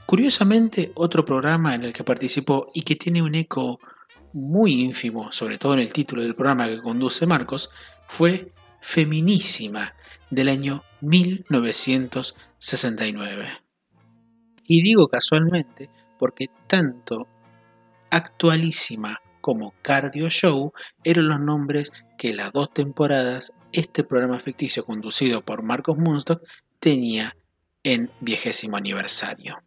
Curiosamente, 0.06 0.92
otro 0.96 1.26
programa 1.26 1.76
en 1.76 1.84
el 1.84 1.94
que 1.94 2.04
participó 2.04 2.72
y 2.74 2.82
que 2.82 2.96
tiene 2.96 3.22
un 3.22 3.36
eco 3.36 3.80
muy 4.34 4.82
ínfimo, 4.82 5.32
sobre 5.32 5.60
todo 5.60 5.76
en 5.76 5.82
el 5.82 5.94
título 5.94 6.24
del 6.24 6.34
programa 6.36 6.68
que 6.68 6.82
conduce 6.82 7.28
Marcos, 7.28 7.70
fue 8.08 8.52
Feminísima 8.82 9.94
del 10.32 10.50
año 10.50 10.84
1969. 11.02 13.48
Y 14.66 14.82
digo 14.82 15.08
casualmente 15.08 15.92
porque 16.18 16.48
tanto 16.68 17.28
Actualísima 18.12 19.22
como 19.42 19.74
Cardio 19.82 20.30
Show 20.30 20.74
eran 21.04 21.28
los 21.28 21.40
nombres 21.40 22.06
que 22.18 22.34
las 22.34 22.52
dos 22.52 22.74
temporadas 22.74 23.54
este 23.72 24.04
programa 24.04 24.40
ficticio 24.40 24.86
conducido 24.86 25.44
por 25.44 25.64
Marcos 25.64 25.98
Munstock 25.98 26.44
tenía 26.80 27.36
en 27.84 28.12
vigésimo 28.20 28.78
aniversario. 28.78 29.62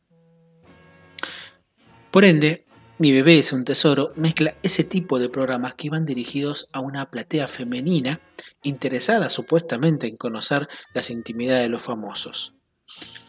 Por 2.11 2.25
ende, 2.25 2.67
Mi 3.03 3.11
bebé 3.11 3.41
es 3.41 3.53
un 3.53 3.65
tesoro 3.65 4.13
mezcla 4.15 4.55
ese 4.63 4.85
tipo 4.85 5.19
de 5.19 5.29
programas 5.29 5.75
que 5.75 5.89
iban 5.89 6.05
dirigidos 6.05 6.69
a 6.73 6.79
una 6.79 7.11
platea 7.11 7.49
femenina 7.49 8.21
interesada 8.63 9.29
supuestamente 9.29 10.07
en 10.07 10.17
conocer 10.17 10.69
las 10.95 11.11
intimidades 11.11 11.65
de 11.65 11.69
los 11.69 11.83
famosos. 11.83 12.55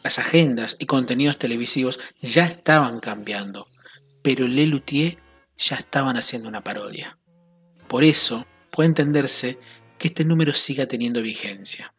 Las 0.04 0.20
agendas 0.20 0.76
y 0.78 0.86
contenidos 0.86 1.40
televisivos 1.40 2.00
ya 2.22 2.46
estaban 2.46 3.00
cambiando, 3.00 3.66
pero 4.22 4.48
Le 4.48 4.68
Luthier 4.68 5.18
ya 5.58 5.76
estaban 5.76 6.18
haciendo 6.18 6.50
una 6.50 6.64
parodia. 6.64 7.18
Por 7.88 8.04
eso 8.04 8.46
puede 8.72 8.90
entenderse 8.90 9.60
que 9.98 10.10
este 10.10 10.26
número 10.26 10.54
siga 10.54 10.86
teniendo 10.86 11.22
vigencia. 11.22 11.94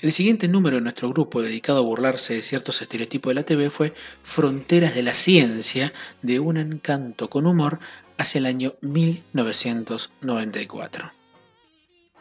El 0.00 0.12
siguiente 0.12 0.48
número 0.48 0.76
de 0.76 0.82
nuestro 0.82 1.10
grupo 1.10 1.42
dedicado 1.42 1.78
a 1.78 1.82
burlarse 1.82 2.34
de 2.34 2.42
ciertos 2.42 2.80
estereotipos 2.82 3.30
de 3.30 3.34
la 3.34 3.44
TV 3.44 3.70
fue 3.70 3.94
Fronteras 4.22 4.94
de 4.94 5.02
la 5.02 5.14
Ciencia, 5.14 5.92
de 6.22 6.38
un 6.38 6.58
encanto 6.58 7.28
con 7.28 7.46
humor, 7.46 7.80
hacia 8.18 8.38
el 8.38 8.46
año 8.46 8.76
1994. 8.82 11.12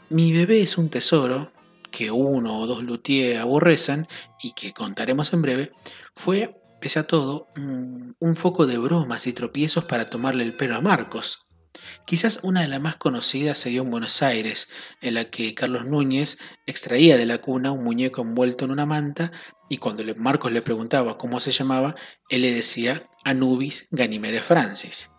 Mi 0.10 0.32
bebé 0.32 0.62
es 0.62 0.78
un 0.78 0.90
tesoro, 0.90 1.52
que 1.92 2.10
uno 2.12 2.60
o 2.60 2.68
dos 2.68 2.84
luthiers 2.84 3.40
aborrecen 3.40 4.08
y 4.42 4.52
que 4.52 4.74
contaremos 4.74 5.32
en 5.34 5.42
breve, 5.42 5.72
fue, 6.14 6.62
pese 6.80 7.00
a 7.00 7.08
todo, 7.08 7.48
un 7.56 8.36
foco 8.36 8.66
de 8.66 8.78
bromas 8.78 9.28
y 9.28 9.34
tropiezos 9.34 9.86
para 9.86 10.10
tomarle 10.10 10.44
el 10.44 10.56
pelo 10.56 10.76
a 10.76 10.82
Marcos, 10.82 11.46
Quizás 12.06 12.40
una 12.44 12.62
de 12.62 12.68
las 12.68 12.82
más 12.82 12.96
conocidas 12.96 13.58
se 13.58 13.70
dio 13.70 13.82
en 13.82 13.92
Buenos 13.92 14.22
Aires, 14.22 14.70
en 15.02 15.16
la 15.16 15.30
que 15.30 15.54
Carlos 15.54 15.86
Núñez 15.86 16.38
extraía 16.66 17.18
de 17.18 17.26
la 17.26 17.40
cuna 17.40 17.72
un 17.72 17.84
muñeco 17.84 18.22
envuelto 18.22 18.66
en 18.66 18.72
una 18.72 18.86
manta 18.86 19.32
y 19.70 19.78
cuando 19.78 20.04
Marcos 20.16 20.52
le 20.52 20.62
preguntaba 20.62 21.18
cómo 21.18 21.40
se 21.40 21.52
llamaba, 21.52 21.96
él 22.30 22.44
le 22.44 22.54
decía 22.54 23.10
Anubis 23.24 23.88
Ganymede 23.92 24.42
Francis. 24.42 25.10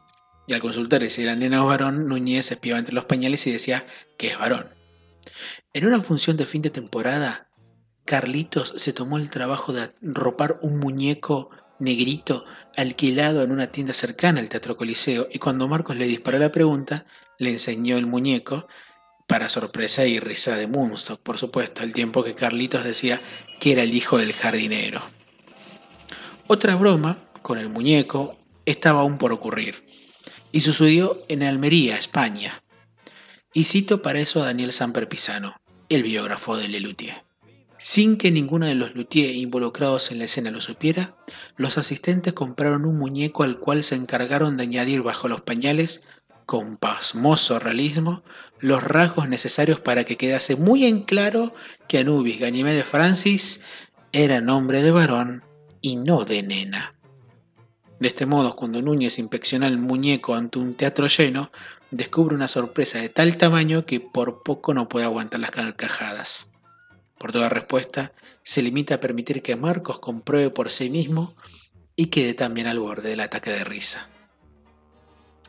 Y 0.46 0.54
al 0.54 0.60
consultar 0.60 1.08
si 1.10 1.22
era 1.22 1.34
nena 1.34 1.64
o 1.64 1.66
varón, 1.66 2.06
Núñez 2.06 2.52
espiaba 2.52 2.78
entre 2.78 2.94
los 2.94 3.06
pañales 3.06 3.46
y 3.46 3.50
decía 3.52 3.84
que 4.16 4.28
es 4.28 4.38
varón. 4.38 4.72
En 5.72 5.86
una 5.86 6.00
función 6.00 6.36
de 6.36 6.46
fin 6.46 6.62
de 6.62 6.70
temporada, 6.70 7.45
Carlitos 8.06 8.72
se 8.76 8.92
tomó 8.92 9.18
el 9.18 9.30
trabajo 9.30 9.72
de 9.72 9.90
ropar 10.00 10.58
un 10.62 10.78
muñeco 10.78 11.50
negrito 11.80 12.44
alquilado 12.76 13.42
en 13.42 13.50
una 13.50 13.66
tienda 13.66 13.92
cercana 13.92 14.40
al 14.40 14.48
Teatro 14.48 14.76
Coliseo 14.76 15.28
y 15.30 15.40
cuando 15.40 15.68
Marcos 15.68 15.96
le 15.96 16.06
disparó 16.06 16.38
la 16.38 16.52
pregunta, 16.52 17.04
le 17.38 17.50
enseñó 17.50 17.98
el 17.98 18.06
muñeco 18.06 18.68
para 19.26 19.48
sorpresa 19.48 20.06
y 20.06 20.20
risa 20.20 20.56
de 20.56 20.68
Moonstock, 20.68 21.20
por 21.20 21.36
supuesto, 21.36 21.82
al 21.82 21.92
tiempo 21.92 22.22
que 22.22 22.36
Carlitos 22.36 22.84
decía 22.84 23.20
que 23.58 23.72
era 23.72 23.82
el 23.82 23.92
hijo 23.92 24.18
del 24.18 24.32
jardinero. 24.32 25.02
Otra 26.46 26.76
broma 26.76 27.18
con 27.42 27.58
el 27.58 27.68
muñeco 27.68 28.38
estaba 28.66 29.00
aún 29.00 29.18
por 29.18 29.32
ocurrir 29.32 29.84
y 30.52 30.60
sucedió 30.60 31.24
en 31.28 31.42
Almería, 31.42 31.96
España. 31.96 32.62
Y 33.52 33.64
cito 33.64 34.00
para 34.00 34.20
eso 34.20 34.42
a 34.42 34.46
Daniel 34.46 34.72
Samper 34.72 35.08
Pisano, 35.08 35.56
el 35.88 36.04
biógrafo 36.04 36.56
de 36.56 36.68
Lelutier. 36.68 37.25
Sin 37.78 38.16
que 38.16 38.30
ninguno 38.30 38.66
de 38.66 38.74
los 38.74 38.94
luthiers 38.94 39.34
involucrados 39.34 40.10
en 40.10 40.18
la 40.18 40.24
escena 40.24 40.50
lo 40.50 40.60
supiera, 40.60 41.14
los 41.56 41.76
asistentes 41.76 42.32
compraron 42.32 42.86
un 42.86 42.98
muñeco 42.98 43.42
al 43.42 43.58
cual 43.58 43.82
se 43.82 43.96
encargaron 43.96 44.56
de 44.56 44.62
añadir 44.62 45.02
bajo 45.02 45.28
los 45.28 45.42
pañales, 45.42 46.04
con 46.46 46.76
pasmoso 46.76 47.58
realismo, 47.58 48.22
los 48.60 48.82
rasgos 48.82 49.28
necesarios 49.28 49.80
para 49.80 50.04
que 50.04 50.16
quedase 50.16 50.56
muy 50.56 50.86
en 50.86 51.00
claro 51.00 51.52
que 51.88 51.98
Anubis 51.98 52.38
Ganymede 52.38 52.84
Francis 52.84 53.60
era 54.12 54.40
nombre 54.40 54.82
de 54.82 54.92
varón 54.92 55.44
y 55.80 55.96
no 55.96 56.24
de 56.24 56.42
nena. 56.42 56.94
De 57.98 58.08
este 58.08 58.26
modo, 58.26 58.54
cuando 58.54 58.80
Núñez 58.80 59.18
inspecciona 59.18 59.66
el 59.66 59.78
muñeco 59.78 60.34
ante 60.34 60.58
un 60.58 60.74
teatro 60.74 61.06
lleno, 61.08 61.50
descubre 61.90 62.34
una 62.34 62.48
sorpresa 62.48 62.98
de 62.98 63.08
tal 63.08 63.36
tamaño 63.36 63.86
que 63.86 64.00
por 64.00 64.42
poco 64.42 64.72
no 64.72 64.88
puede 64.88 65.06
aguantar 65.06 65.40
las 65.40 65.50
carcajadas. 65.50 66.52
Por 67.18 67.32
toda 67.32 67.48
respuesta, 67.48 68.12
se 68.42 68.62
limita 68.62 68.96
a 68.96 69.00
permitir 69.00 69.42
que 69.42 69.56
Marcos 69.56 69.98
compruebe 69.98 70.50
por 70.50 70.70
sí 70.70 70.90
mismo 70.90 71.34
y 71.96 72.06
quede 72.06 72.34
también 72.34 72.66
al 72.66 72.78
borde 72.78 73.08
del 73.08 73.20
ataque 73.20 73.50
de 73.50 73.64
risa. 73.64 74.08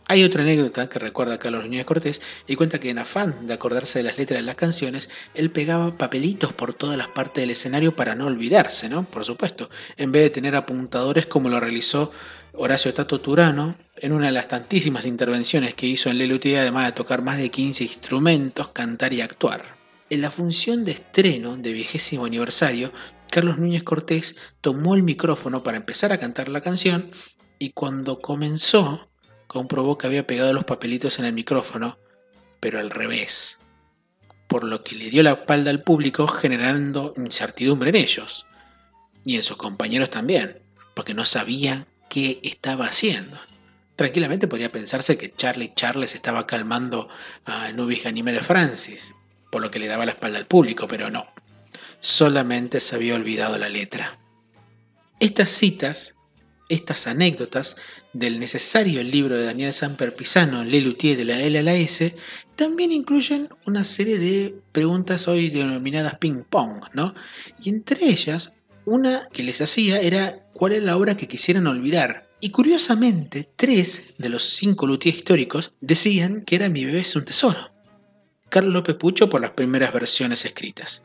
Hay 0.10 0.24
otra 0.24 0.44
anécdota 0.44 0.88
que 0.88 1.00
recuerda 1.00 1.34
a 1.34 1.38
Carlos 1.38 1.66
Núñez 1.66 1.86
Cortés 1.86 2.22
y 2.48 2.56
cuenta 2.56 2.80
que 2.80 2.90
en 2.90 2.98
afán 2.98 3.46
de 3.46 3.54
acordarse 3.54 4.00
de 4.00 4.04
las 4.04 4.18
letras 4.18 4.40
de 4.40 4.44
las 4.44 4.56
canciones, 4.56 5.10
él 5.34 5.52
pegaba 5.52 5.98
papelitos 5.98 6.54
por 6.54 6.74
todas 6.74 6.98
las 6.98 7.10
partes 7.10 7.42
del 7.42 7.50
escenario 7.50 7.94
para 7.94 8.16
no 8.16 8.28
olvidarse, 8.28 8.88
¿no? 8.88 9.04
Por 9.04 9.26
supuesto, 9.26 9.70
en 9.98 10.14
vez 10.14 10.24
de 10.24 10.30
tener 10.30 10.56
apuntadores 10.56 11.26
como 11.26 11.50
lo 11.50 11.60
realizó 11.60 12.14
Horacio 12.54 12.94
Tato 12.94 13.20
Turano 13.20 13.76
en 13.98 14.14
una 14.14 14.28
de 14.28 14.32
las 14.32 14.48
tantísimas 14.48 15.06
intervenciones 15.06 15.76
que 15.76 15.88
hizo 15.88 16.10
en 16.10 16.20
Lelutier, 16.20 16.60
además 16.60 16.86
de 16.86 16.94
tocar 16.94 17.22
más 17.22 17.38
de 17.38 17.52
15 17.52 17.84
instrumentos, 17.84 18.70
cantar 18.70 19.12
y 19.12 19.20
actuar. 19.20 19.77
En 20.10 20.22
la 20.22 20.32
función 20.32 20.86
de 20.86 20.92
estreno 20.94 21.58
de 21.58 21.74
vigésimo 21.74 22.26
aniversario, 22.26 22.94
Carlos 23.30 23.58
Núñez 23.58 23.84
Cortés 23.84 24.38
tomó 24.62 24.96
el 24.96 25.04
micrófono 25.04 25.64
para 25.64 25.76
empezar 25.76 26.14
a 26.14 26.18
cantar 26.18 26.48
la 26.48 26.62
canción 26.62 27.10
y 27.60 27.72
cuando 27.72 28.22
comenzó 28.22 29.10
comprobó 29.48 29.98
que 29.98 30.08
había 30.08 30.26
pegado 30.26 30.54
los 30.54 30.64
papelitos 30.64 31.20
en 31.20 31.26
el 31.26 31.34
micrófono, 31.34 31.98
pero 32.62 32.80
al 32.80 32.90
revés, 32.90 33.60
por 34.48 34.64
lo 34.64 34.82
que 34.82 34.96
le 34.96 35.10
dio 35.10 35.24
la 35.24 35.32
espalda 35.32 35.72
al 35.72 35.84
público 35.84 36.28
generando 36.28 37.14
incertidumbre 37.18 37.90
en 37.90 37.98
ellos 37.98 38.48
y 39.26 39.36
en 39.36 39.44
sus 39.44 39.58
compañeros 39.58 40.10
también, 40.10 40.62
porque 40.94 41.14
no 41.14 41.26
sabían 41.26 41.86
qué 42.10 42.40
estaba 42.44 42.86
haciendo. 42.86 43.38
Tranquilamente 43.98 44.48
podría 44.48 44.72
pensarse 44.72 45.18
que 45.18 45.34
Charlie 45.34 45.74
Charles 45.76 46.16
estaba 46.16 46.48
calmando 46.48 47.10
a 47.46 47.74
Nubis 47.74 48.04
de 48.04 48.42
Francis, 48.42 49.14
por 49.50 49.62
lo 49.62 49.72
que 49.72 49.80
le 49.80 49.88
daba 49.88 50.06
la 50.06 50.12
espalda 50.12 50.38
al 50.38 50.48
público, 50.48 50.88
pero 50.88 51.10
no. 51.10 51.28
Solamente 52.00 52.80
se 52.80 52.96
había 52.96 53.16
olvidado 53.16 53.58
la 53.58 53.70
letra. 53.70 54.20
Estas 55.20 55.52
citas, 55.52 56.16
estas 56.70 57.08
anécdotas 57.08 57.76
del 58.14 58.40
necesario 58.40 59.04
libro 59.04 59.38
de 59.38 59.46
Daniel 59.46 59.74
Samper 59.74 60.16
Pisano, 60.16 60.64
Le 60.64 60.82
Luthier 60.82 61.18
de 61.18 61.26
la 61.26 61.40
L 61.40 61.58
a 61.58 61.64
la 61.64 61.74
S, 61.74 62.16
también 62.56 62.92
incluyen 62.92 63.50
una 63.66 63.84
serie 63.84 64.20
de 64.20 64.56
preguntas 64.72 65.28
hoy 65.28 65.50
denominadas 65.50 66.16
ping-pong, 66.16 66.84
¿no? 66.94 67.16
Y 67.64 67.70
entre 67.70 68.06
ellas, 68.06 68.54
una 68.86 69.28
que 69.32 69.44
les 69.44 69.62
hacía 69.62 70.00
era 70.00 70.48
cuál 70.54 70.74
es 70.74 70.84
la 70.84 70.98
obra 70.98 71.18
que 71.18 71.28
quisieran 71.28 71.68
olvidar, 71.68 72.28
y 72.40 72.52
curiosamente, 72.52 73.50
tres 73.56 74.14
de 74.18 74.30
los 74.30 74.44
cinco 74.44 74.86
luthiers 74.86 75.18
históricos 75.18 75.74
decían 75.82 76.42
que 76.42 76.56
era 76.56 76.70
Mi 76.70 76.86
bebé 76.86 77.00
es 77.00 77.16
un 77.16 77.26
tesoro. 77.26 77.72
Carlos 78.50 78.74
López 78.74 78.96
Pucho 78.96 79.30
por 79.30 79.42
las 79.42 79.52
primeras 79.52 79.92
versiones 79.92 80.46
escritas. 80.46 81.04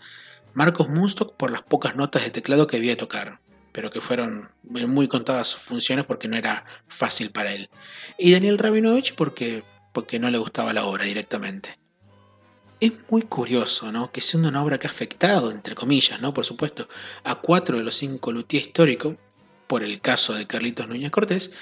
Marcos 0.55 0.89
Munstock 0.89 1.35
por 1.37 1.51
las 1.51 1.63
pocas 1.63 1.97
notas 1.97 2.23
de 2.23 2.31
teclado 2.31 2.67
que 2.67 2.77
debía 2.77 2.97
tocar, 2.97 3.41
pero 3.73 3.91
que 3.91 4.01
fueron 4.01 4.51
muy 4.63 5.09
contadas 5.09 5.57
funciones 5.57 6.05
porque 6.05 6.29
no 6.29 6.37
era 6.37 6.65
fácil 6.87 7.31
para 7.31 7.53
él. 7.53 7.69
Y 8.19 8.33
Daniel 8.33 8.59
Rabinovich 8.59 9.15
porque, 9.15 9.65
porque 9.93 10.21
no 10.21 10.31
le 10.31 10.39
gustaba 10.39 10.73
la 10.73 10.85
obra 10.85 11.05
directamente. 11.05 11.79
Es 12.81 12.93
muy 13.11 13.23
curioso, 13.23 13.91
¿no? 13.91 14.13
Que 14.13 14.21
siendo 14.21 14.49
una 14.49 14.63
obra 14.63 14.79
que 14.79 14.87
ha 14.87 14.91
afectado, 14.91 15.51
entre 15.51 15.75
comillas, 15.75 16.21
¿no? 16.21 16.35
Por 16.35 16.45
supuesto, 16.45 16.89
a 17.25 17.37
cuatro 17.37 17.79
de 17.79 17.85
los 17.85 17.97
cinco 17.97 18.31
luthiers 18.31 18.67
históricos, 18.67 19.17
por 19.67 19.83
el 19.83 20.01
caso 20.01 20.35
de 20.35 20.47
Carlitos 20.47 20.87
Núñez 20.89 21.11
Cortés, 21.11 21.53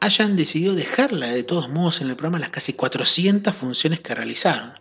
hayan 0.00 0.36
decidido 0.36 0.74
dejarla 0.74 1.26
de 1.26 1.42
todos 1.42 1.68
modos 1.68 2.00
en 2.00 2.08
el 2.08 2.16
programa 2.16 2.38
las 2.38 2.50
casi 2.50 2.72
400 2.72 3.54
funciones 3.54 4.00
que 4.00 4.14
realizaron. 4.14 4.79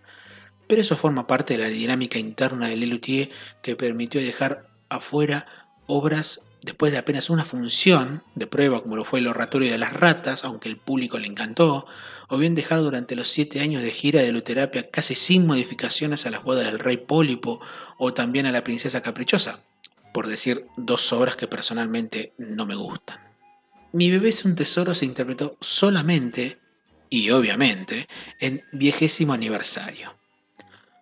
Pero 0.69 0.81
eso 0.81 0.95
forma 0.95 1.25
parte 1.25 1.57
de 1.57 1.63
la 1.63 1.69
dinámica 1.69 2.19
interna 2.19 2.67
de 2.67 2.77
Lelutier 2.77 3.31
que 3.63 3.75
permitió 3.75 4.21
dejar 4.21 4.69
afuera 4.87 5.47
obras 5.87 6.47
después 6.61 6.91
de 6.91 6.99
apenas 6.99 7.31
una 7.31 7.43
función 7.43 8.21
de 8.35 8.45
prueba, 8.45 8.83
como 8.83 8.95
lo 8.95 9.03
fue 9.03 9.17
el 9.17 9.25
oratorio 9.25 9.71
de 9.71 9.79
las 9.79 9.93
ratas, 9.93 10.43
aunque 10.43 10.69
el 10.69 10.77
público 10.77 11.17
le 11.17 11.25
encantó, 11.25 11.87
o 12.27 12.37
bien 12.37 12.53
dejar 12.53 12.81
durante 12.81 13.15
los 13.15 13.29
siete 13.29 13.61
años 13.61 13.81
de 13.81 13.89
gira 13.89 14.21
de 14.21 14.31
luterapia 14.31 14.91
casi 14.91 15.15
sin 15.15 15.47
modificaciones 15.47 16.27
a 16.27 16.29
las 16.29 16.43
bodas 16.43 16.67
del 16.67 16.77
rey 16.77 16.97
Pólipo 16.97 17.59
o 17.97 18.13
también 18.13 18.45
a 18.45 18.51
la 18.51 18.63
princesa 18.63 19.01
caprichosa, 19.01 19.63
por 20.13 20.27
decir 20.27 20.67
dos 20.77 21.11
obras 21.13 21.35
que 21.35 21.47
personalmente 21.47 22.33
no 22.37 22.67
me 22.67 22.75
gustan. 22.75 23.17
Mi 23.91 24.11
bebé 24.11 24.29
es 24.29 24.45
un 24.45 24.55
tesoro 24.55 24.93
se 24.93 25.05
interpretó 25.05 25.57
solamente, 25.61 26.59
y 27.09 27.31
obviamente, 27.31 28.07
en 28.39 28.63
vigésimo 28.71 29.33
aniversario. 29.33 30.18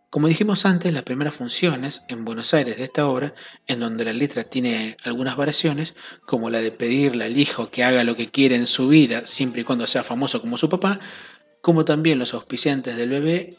Como 0.10 0.30
dijimos 0.30 0.65
antes, 0.65 0.93
las 0.93 1.04
primeras 1.04 1.34
funciones 1.34 2.04
en 2.08 2.24
Buenos 2.24 2.54
Aires 2.54 2.78
de 2.78 2.86
esta 2.86 3.08
obra, 3.08 3.34
en 3.67 3.82
donde 3.82 4.06
la 4.06 4.13
letra 4.13 4.46
tiene 4.46 4.96
algunas 5.04 5.36
variaciones, 5.36 5.96
como 6.26 6.50
la 6.50 6.62
de 6.62 6.72
pedirle 6.72 7.26
al 7.26 7.38
hijo 7.38 7.70
que 7.72 7.84
haga 7.84 8.06
lo 8.06 8.15
que 8.15 8.32
quiere 8.32 8.56
en 8.56 8.67
su 8.67 8.88
vida, 8.88 9.26
siempre 9.26 9.62
y 9.62 9.63
cuando 9.65 9.86
sea 9.86 10.04
famoso 10.04 10.39
como 10.39 10.58
su 10.58 10.70
papá, 10.70 11.00
como 11.62 11.84
también 11.84 12.20
los 12.20 12.34
auspiciantes 12.34 12.96
del 12.96 13.10
bebé, 13.10 13.58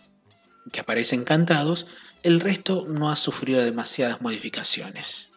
que 0.72 0.80
aparecen 0.80 1.24
cantados, 1.24 1.86
el 2.22 2.40
resto 2.40 2.86
no 2.88 3.10
ha 3.10 3.16
sufrido 3.16 3.62
demasiadas 3.62 4.22
modificaciones. 4.22 5.34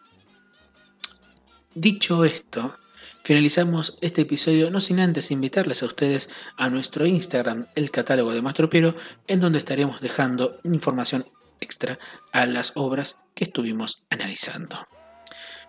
Dicho 1.74 2.24
esto, 2.24 2.74
finalizamos 3.22 3.98
este 4.00 4.22
episodio 4.22 4.70
no 4.70 4.80
sin 4.80 5.00
antes 5.00 5.30
invitarles 5.30 5.82
a 5.82 5.86
ustedes 5.86 6.30
a 6.56 6.70
nuestro 6.70 7.06
Instagram, 7.06 7.66
el 7.74 7.90
catálogo 7.90 8.32
de 8.32 8.42
Mastro 8.42 8.70
Piero, 8.70 8.94
en 9.26 9.40
donde 9.40 9.58
estaremos 9.58 10.00
dejando 10.00 10.58
información 10.64 11.26
extra 11.60 11.98
a 12.32 12.46
las 12.46 12.72
obras 12.74 13.20
que 13.34 13.44
estuvimos 13.44 14.02
analizando. 14.10 14.86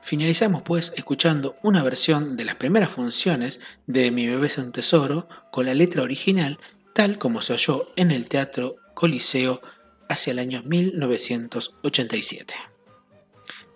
Finalizamos 0.02 0.63
pues 0.63 0.92
escuchando 0.98 1.56
una 1.63 1.82
versión 1.82 2.36
de 2.36 2.44
las 2.44 2.56
primeras 2.56 2.89
funciones 2.89 3.62
de 3.88 4.12
Mi 4.12 4.28
bebé 4.28 4.48
es 4.48 4.58
un 4.58 4.74
tesoro 4.74 5.30
con 5.52 5.66
la 5.66 5.74
letra 5.74 6.04
original 6.04 6.60
tal 6.94 7.18
como 7.18 7.42
se 7.42 7.54
oyó 7.54 7.92
en 7.96 8.12
el 8.12 8.30
Teatro 8.30 8.76
Coliseo 8.94 9.62
hacia 10.10 10.32
el 10.32 10.39
año 10.39 10.62
1987. 10.63 12.54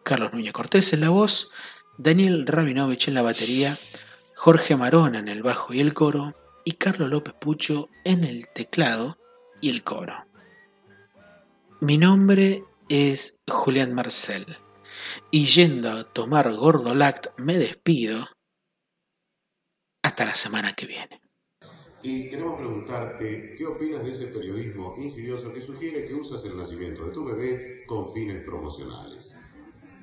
Carlos 0.03 0.33
Núñez 0.33 0.53
Cortés 0.53 0.93
en 0.93 1.01
la 1.01 1.09
voz, 1.09 1.49
Daniel 1.97 2.45
Rabinovich 2.45 3.07
en 3.07 3.15
la 3.15 3.23
batería, 3.23 3.75
Jorge 4.35 4.75
Marona 4.75 5.17
en 5.17 5.27
el 5.27 5.41
bajo 5.41 5.73
y 5.73 5.79
el 5.79 5.95
coro, 5.95 6.35
y 6.63 6.73
Carlos 6.73 7.09
López 7.09 7.33
Pucho 7.33 7.89
en 8.03 8.23
el 8.23 8.49
teclado 8.49 9.17
y 9.61 9.71
el 9.71 9.83
coro. 9.83 10.13
Mi 11.81 11.97
nombre 11.97 12.63
es 12.87 13.41
Julián 13.47 13.95
Marcel, 13.95 14.45
y 15.31 15.45
yendo 15.45 15.89
a 15.89 16.03
tomar 16.03 16.53
Gordolact 16.53 17.39
me 17.39 17.57
despido. 17.57 18.27
Hasta 20.03 20.25
la 20.25 20.35
semana 20.35 20.73
que 20.73 20.85
viene. 20.85 21.19
Y 22.03 22.29
queremos 22.29 22.59
preguntarte, 22.59 23.55
¿qué 23.57 23.65
opinas 23.65 24.03
de 24.03 24.11
ese 24.11 24.27
periodismo 24.27 24.93
insidioso 24.97 25.51
que 25.51 25.61
sugiere 25.61 26.05
que 26.05 26.13
usas 26.13 26.45
el 26.45 26.55
nacimiento 26.55 27.05
de 27.05 27.11
tu 27.11 27.25
bebé 27.25 27.85
con 27.87 28.11
fines 28.13 28.43
promocionales? 28.45 29.36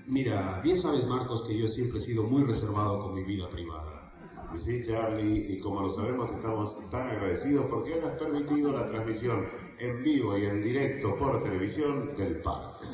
Mira, 0.06 0.60
bien 0.62 0.76
sabes, 0.76 1.06
Marcos, 1.06 1.42
que 1.42 1.56
yo 1.56 1.66
siempre 1.66 1.98
he 1.98 2.02
sido 2.02 2.24
muy 2.24 2.44
reservado 2.44 3.00
con 3.00 3.14
mi 3.14 3.24
vida 3.24 3.48
privada. 3.48 4.12
Sí, 4.54 4.82
Charlie, 4.86 5.46
y 5.48 5.58
como 5.60 5.80
lo 5.80 5.90
sabemos, 5.90 6.28
te 6.28 6.34
estamos 6.34 6.76
tan 6.90 7.08
agradecidos 7.08 7.66
porque 7.70 7.94
has 7.94 8.18
permitido 8.18 8.72
la 8.72 8.86
transmisión 8.86 9.48
en 9.78 10.02
vivo 10.02 10.36
y 10.36 10.44
en 10.44 10.62
directo 10.62 11.16
por 11.16 11.42
televisión 11.42 12.14
del 12.16 12.40
padre. 12.42 12.86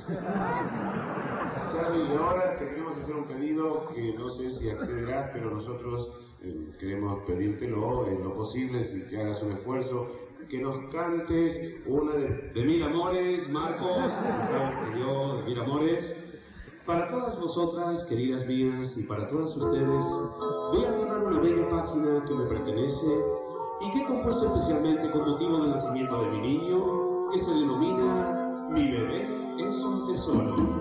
Charlie, 1.72 2.04
y 2.12 2.16
ahora 2.16 2.56
te 2.58 2.68
queremos 2.68 2.96
hacer 2.96 3.16
un 3.16 3.24
pedido 3.24 3.88
que 3.88 4.14
no 4.14 4.30
sé 4.30 4.50
si 4.52 4.70
accederás, 4.70 5.30
pero 5.32 5.50
nosotros 5.50 6.36
eh, 6.40 6.72
queremos 6.78 7.18
pedírtelo 7.26 8.06
en 8.08 8.22
lo 8.22 8.32
posible, 8.34 8.84
si 8.84 9.00
te 9.08 9.20
hagas 9.20 9.42
un 9.42 9.52
esfuerzo, 9.52 10.08
que 10.48 10.58
nos 10.58 10.78
cantes 10.92 11.82
una 11.86 12.14
de... 12.14 12.50
De 12.54 12.64
mil 12.64 12.82
amores, 12.82 13.48
Marcos, 13.50 14.12
sabes 14.14 14.78
que 14.78 15.00
yo, 15.00 15.36
de 15.38 15.42
mil 15.42 15.58
amores. 15.58 16.29
Para 16.90 17.06
todas 17.06 17.38
vosotras, 17.38 18.02
queridas 18.02 18.44
mías, 18.46 18.96
y 18.96 19.04
para 19.04 19.24
todas 19.28 19.56
ustedes, 19.56 20.04
voy 20.72 20.84
a 20.84 20.88
entonar 20.88 21.22
una 21.22 21.38
bella 21.38 21.70
página 21.70 22.24
que 22.24 22.34
me 22.34 22.44
pertenece 22.46 23.06
y 23.80 23.90
que 23.92 24.00
he 24.00 24.06
compuesto 24.06 24.46
especialmente 24.46 25.08
con 25.12 25.24
motivo 25.24 25.58
del 25.58 25.70
nacimiento 25.70 26.20
de 26.20 26.30
mi 26.32 26.38
niño, 26.40 26.80
que 27.30 27.38
se 27.38 27.50
denomina 27.52 28.66
Mi 28.72 28.90
bebé 28.90 29.24
es 29.60 29.76
un 29.76 30.08
tesoro. 30.08 30.80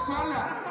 Hacer 0.00 0.69